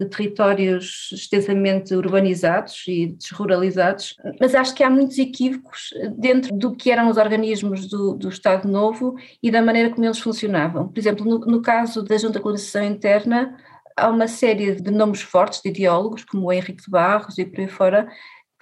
de 0.00 0.06
territórios 0.08 1.10
extensamente 1.12 1.94
urbanizados 1.94 2.82
e 2.88 3.14
desruralizados, 3.16 4.16
mas 4.40 4.56
acho 4.56 4.74
que 4.74 4.82
há 4.82 4.90
muitos 4.90 5.18
equívocos 5.18 5.90
dentro 6.18 6.52
do 6.56 6.74
que 6.74 6.90
eram 6.90 7.08
os 7.08 7.16
organismos 7.16 7.88
do, 7.88 8.14
do 8.14 8.28
Estado 8.28 8.66
Novo 8.68 9.14
e 9.40 9.52
da 9.52 9.62
maneira 9.62 9.90
como 9.90 10.04
eles 10.04 10.18
funcionavam. 10.18 10.88
Por 10.88 10.98
exemplo, 10.98 11.24
no, 11.24 11.38
no 11.38 11.62
caso 11.62 12.02
da 12.02 12.18
Junta 12.18 12.38
de 12.38 12.42
Coordenação 12.42 12.82
Interna, 12.82 13.56
há 13.96 14.08
uma 14.08 14.26
série 14.26 14.74
de 14.74 14.90
nomes 14.90 15.22
fortes 15.22 15.62
de 15.62 15.68
ideólogos, 15.68 16.24
como 16.24 16.46
o 16.46 16.52
Henrique 16.52 16.82
de 16.82 16.90
Barros 16.90 17.38
e 17.38 17.44
por 17.44 17.60
aí 17.60 17.68
fora, 17.68 18.08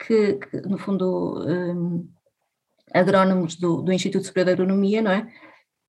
que, 0.07 0.34
que 0.34 0.61
no 0.62 0.78
fundo, 0.78 1.44
um, 1.46 2.09
agrónomos 2.92 3.57
do, 3.57 3.82
do 3.82 3.92
Instituto 3.92 4.26
Superior 4.26 4.57
de 4.57 4.62
Agronomia, 4.62 5.03
não 5.03 5.12
é? 5.12 5.32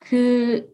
Que, 0.06 0.68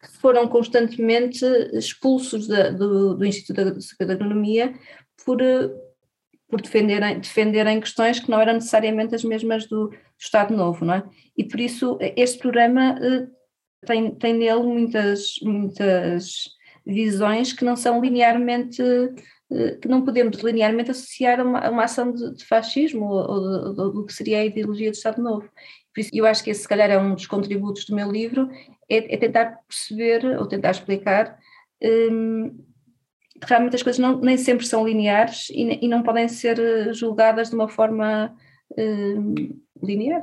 que 0.00 0.10
foram 0.20 0.48
constantemente 0.48 1.44
expulsos 1.72 2.46
da, 2.46 2.70
do, 2.70 3.14
do 3.14 3.24
Instituto 3.24 3.80
Superior 3.80 4.16
de 4.16 4.24
Agronomia 4.24 4.74
por, 5.24 5.38
por 6.48 6.60
defenderem, 6.60 7.20
defenderem 7.20 7.80
questões 7.80 8.20
que 8.20 8.30
não 8.30 8.40
eram 8.40 8.54
necessariamente 8.54 9.14
as 9.14 9.24
mesmas 9.24 9.66
do, 9.66 9.88
do 9.88 9.96
Estado 10.18 10.54
Novo, 10.54 10.84
não 10.84 10.94
é? 10.94 11.04
E 11.36 11.44
por 11.44 11.60
isso 11.60 11.98
este 12.16 12.38
programa 12.38 12.94
uh, 12.94 13.86
tem, 13.86 14.14
tem 14.14 14.34
nele 14.34 14.62
muitas, 14.62 15.34
muitas 15.42 16.56
visões 16.84 17.52
que 17.52 17.64
não 17.64 17.76
são 17.76 18.00
linearmente 18.00 18.80
eh, 18.80 19.12
que 19.80 19.86
não 19.86 20.04
podemos 20.04 20.38
linearmente 20.38 20.90
associar 20.90 21.38
a 21.40 21.44
uma, 21.44 21.58
a 21.60 21.70
uma 21.70 21.84
ação 21.84 22.12
de, 22.12 22.34
de 22.34 22.44
fascismo 22.44 23.06
ou 23.06 23.92
do 23.92 24.04
que 24.04 24.12
seria 24.12 24.38
a 24.40 24.44
ideologia 24.44 24.90
do 24.90 24.94
Estado 24.94 25.22
Novo. 25.22 25.48
Por 25.94 26.00
isso, 26.00 26.10
eu 26.12 26.26
acho 26.26 26.44
que 26.44 26.50
esse, 26.50 26.62
se 26.62 26.68
calhar, 26.68 26.90
é 26.90 26.98
um 26.98 27.14
dos 27.14 27.26
contributos 27.26 27.86
do 27.86 27.94
meu 27.94 28.10
livro, 28.10 28.50
é, 28.90 29.14
é 29.14 29.16
tentar 29.16 29.60
perceber 29.66 30.24
ou 30.38 30.46
tentar 30.46 30.72
explicar 30.72 31.38
hum, 31.82 32.54
que 33.40 33.48
realmente 33.48 33.76
as 33.76 33.82
coisas 33.82 33.98
não, 33.98 34.20
nem 34.20 34.36
sempre 34.36 34.66
são 34.66 34.86
lineares 34.86 35.48
e, 35.50 35.84
e, 35.84 35.88
não 35.88 36.02
podem 36.02 36.28
ser 36.28 36.58
eh, 36.58 36.92
julgadas 36.92 37.50
de 37.50 37.54
uma 37.54 37.68
forma 37.68 38.34
hum, 38.76 39.34
linear. 39.82 40.22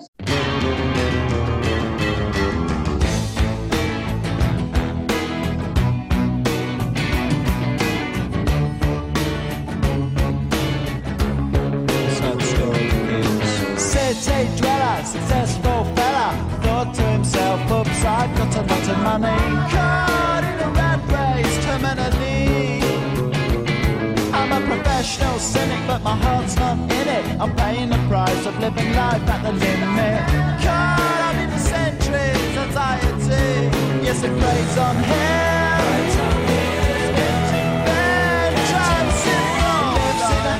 The 28.43 28.49
of 28.49 28.59
living 28.59 28.93
life 28.93 29.21
at 29.29 29.41
the 29.43 29.51
limit. 29.53 30.19
Caught 30.63 31.21
up 31.27 31.35
in 31.43 31.49
the 31.49 31.59
centuries, 31.59 32.57
anxiety. 32.63 33.71
Yes, 34.03 34.23
it 34.23 34.31
preys 34.39 34.77
on 34.77 34.95
him. 34.97 35.53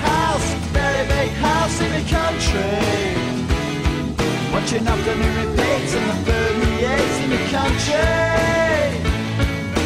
House 0.04 0.50
elevate 0.76 1.32
house 1.32 1.80
in 1.82 1.92
the 1.92 2.04
country 2.10 3.14
Watching 4.54 4.88
afternoon 4.88 5.36
repeats 5.42 5.94
and 5.96 6.06
the 6.10 6.18
permeates 6.26 7.18
in 7.24 7.30
the 7.36 7.42
country. 7.52 8.10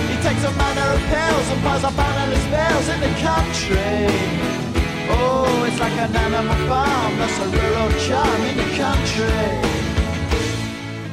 He 0.10 0.16
takes 0.22 0.44
a 0.44 0.52
manner 0.62 0.88
of 0.96 1.02
pills 1.12 1.48
and 1.50 1.62
piles 1.64 1.84
up 1.84 1.98
analyst 1.98 2.46
spells 2.46 2.88
in 2.90 3.00
the 3.02 3.14
country. 3.28 4.67
Oh, 5.30 5.68
it's 5.68 5.80
like 5.80 5.98
an 6.06 6.16
animal 6.16 6.60
farm, 6.70 7.12
that's 7.20 7.38
a 7.46 7.48
rural 7.58 7.92
charm 8.06 8.42
in 8.50 8.56
the 8.62 8.70
country. 8.84 9.48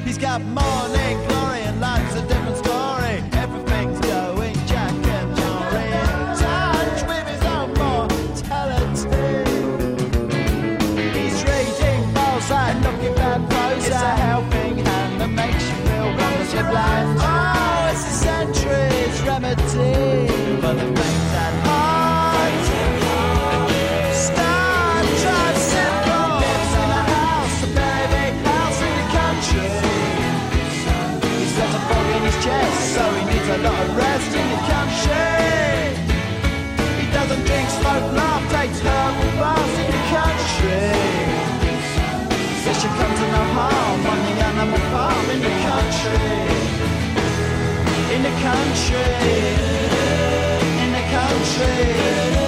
He's 0.04 0.18
got 0.18 0.40
morning 0.42 1.16
glory 1.26 1.60
and 1.68 1.80
life's 1.80 2.14
a 2.14 2.22
different 2.30 2.58
story. 2.64 3.16
Everything's 3.42 4.00
going 4.00 4.54
jack 4.70 4.94
and 5.16 5.30
Jory 5.38 5.86
in 6.02 6.12
touch 6.42 7.00
with 7.10 7.26
his 7.32 7.42
own 7.54 7.68
mortality. 7.80 9.26
He's 11.18 11.38
reading 11.48 12.02
Balzac, 12.14 12.74
looking 12.84 13.14
it's 13.76 13.88
a 13.88 14.14
helping 14.28 14.74
hand 14.86 15.20
that 15.20 15.30
makes 15.42 15.64
you 15.68 15.76
feel 15.86 16.08
wonderfully 16.20 16.64
blind. 16.70 17.08
Oh, 17.20 17.90
it's 17.92 18.04
a 18.12 18.14
century's 18.26 19.16
remedy 19.28 20.28
for 20.60 20.74
the 20.80 21.03
smoke, 37.94 38.12
laugh, 38.14 38.42
takes 38.52 38.80
herbal 38.80 39.30
baths 39.40 39.78
in 39.78 39.86
the 39.94 40.02
country. 40.14 40.92
Says 42.62 42.76
she 42.82 42.88
comes 42.88 43.18
to 43.20 43.26
no 43.36 43.42
harm 43.56 44.06
on 44.12 44.18
the 44.26 44.34
animal 44.50 44.82
farm 44.92 45.30
in 45.30 45.40
the 45.40 45.54
country. 45.68 46.30
In 48.14 48.22
the 48.22 48.34
country. 48.48 49.10
In 50.82 50.90
the 50.92 51.04
country. 51.16 52.43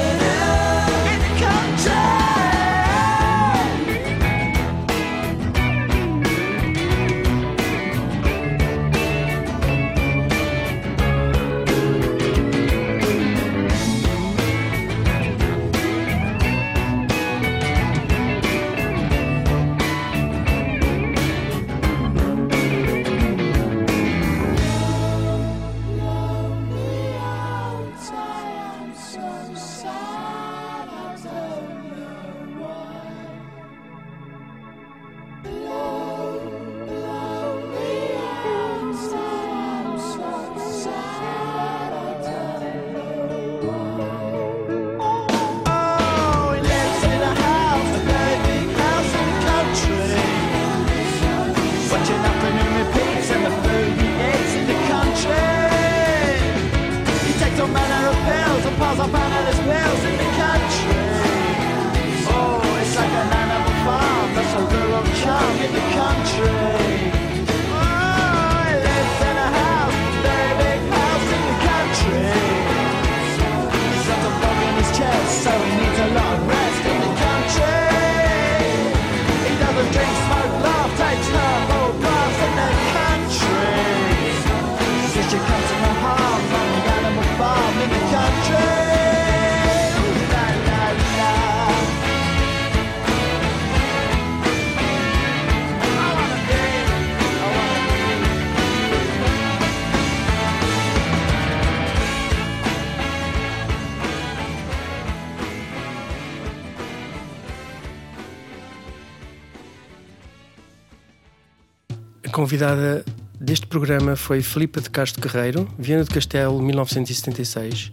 Convidada 112.47 113.05
deste 113.41 113.67
programa 113.67 114.15
foi 114.15 114.41
Filipa 114.41 114.81
de 114.81 114.89
Castro 114.89 115.21
Guerreiro, 115.21 115.69
Viana 115.77 116.05
de 116.05 116.11
Castelo, 116.11 116.63
1976, 116.63 117.91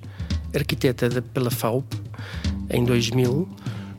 arquiteta 0.54 1.24
pela 1.34 1.49
FAUP 1.49 1.91
em 2.70 2.86
2000, 2.86 3.49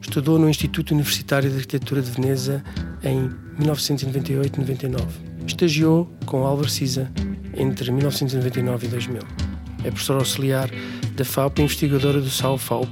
estudou 0.00 0.38
no 0.38 0.48
Instituto 0.48 0.92
Universitário 0.92 1.50
de 1.50 1.56
Arquitetura 1.56 2.00
de 2.00 2.08
Veneza 2.08 2.62
em 3.02 3.30
1998-99. 3.60 5.00
Estagiou 5.44 6.08
com 6.24 6.46
Álvaro 6.46 6.68
Siza 6.68 7.10
entre 7.56 7.90
1999 7.90 8.86
e 8.86 8.90
2000. 8.90 9.22
É 9.82 9.90
professora 9.90 10.20
auxiliar 10.20 10.70
da 11.16 11.24
FAUP 11.24 11.58
e 11.58 11.62
investigadora 11.64 12.20
do 12.20 12.30
SAU 12.30 12.58
FAUP, 12.58 12.88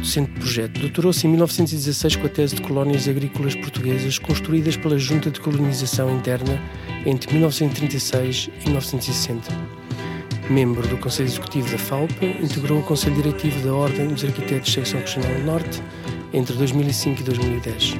docente 0.00 0.32
de 0.32 0.40
projeto. 0.40 0.80
Doutorou-se 0.80 1.26
em 1.26 1.30
1916 1.30 2.16
com 2.16 2.26
a 2.26 2.28
tese 2.28 2.56
de 2.56 2.62
colónias 2.62 3.06
agrícolas 3.06 3.54
portuguesas 3.54 4.18
construídas 4.18 4.76
pela 4.76 4.98
Junta 4.98 5.30
de 5.30 5.40
Colonização 5.40 6.14
Interna 6.14 6.60
entre 7.06 7.32
1936 7.32 8.50
e 8.60 8.64
1960. 8.64 9.50
Membro 10.48 10.86
do 10.88 10.96
Conselho 10.96 11.28
Executivo 11.28 11.70
da 11.70 11.78
FAUP, 11.78 12.12
integrou 12.42 12.80
o 12.80 12.82
Conselho 12.82 13.14
Diretivo 13.16 13.64
da 13.64 13.72
Ordem 13.72 14.08
dos 14.08 14.24
Arquitetos 14.24 14.72
Secção 14.72 15.00
Regional 15.00 15.38
Norte 15.44 15.80
entre 16.32 16.56
2005 16.56 17.20
e 17.20 17.24
2010. 17.24 17.96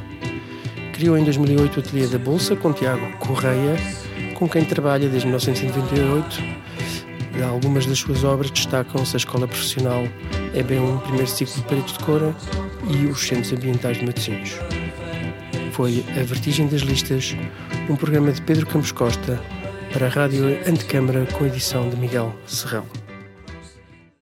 Criou 0.93 1.17
em 1.17 1.25
2008 1.25 1.77
o 1.77 1.81
Ateliê 1.81 2.07
da 2.09 2.19
Bolsa 2.19 2.57
com 2.57 2.73
Tiago 2.73 3.07
Correia, 3.19 3.77
com 4.35 4.49
quem 4.49 4.65
trabalha 4.65 5.09
desde 5.09 5.29
1998 5.29 6.61
de 7.41 7.45
algumas 7.45 7.87
das 7.87 7.99
suas 7.99 8.23
obras 8.23 8.51
destacam-se 8.51 9.17
a 9.17 9.19
Escola 9.19 9.49
Profissional 9.49 10.05
EB1, 10.55 11.01
primeiro 11.03 11.27
ciclo 11.27 11.55
de 11.55 11.63
Paredes 11.63 11.93
de 11.93 11.99
Cora 12.01 12.35
e 12.89 13.07
os 13.07 13.27
Centros 13.27 13.53
Ambientais 13.53 13.99
de 13.99 14.07
Matosinhos. 14.07 14.57
Foi 15.73 16.05
A 16.19 16.23
Vertigem 16.25 16.67
das 16.67 16.83
Listas, 16.83 17.37
um 17.89 17.97
programa 17.97 18.33
de 18.33 18.43
Pedro 18.43 18.67
Campos 18.67 18.93
Costa 18.93 19.41
para 19.93 20.07
a 20.07 20.11
Rádio 20.11 20.47
Antecâmara 20.67 21.27
com 21.33 21.47
edição 21.47 21.89
de 21.89 21.97
Miguel 21.97 22.35
Serrão. 22.47 23.00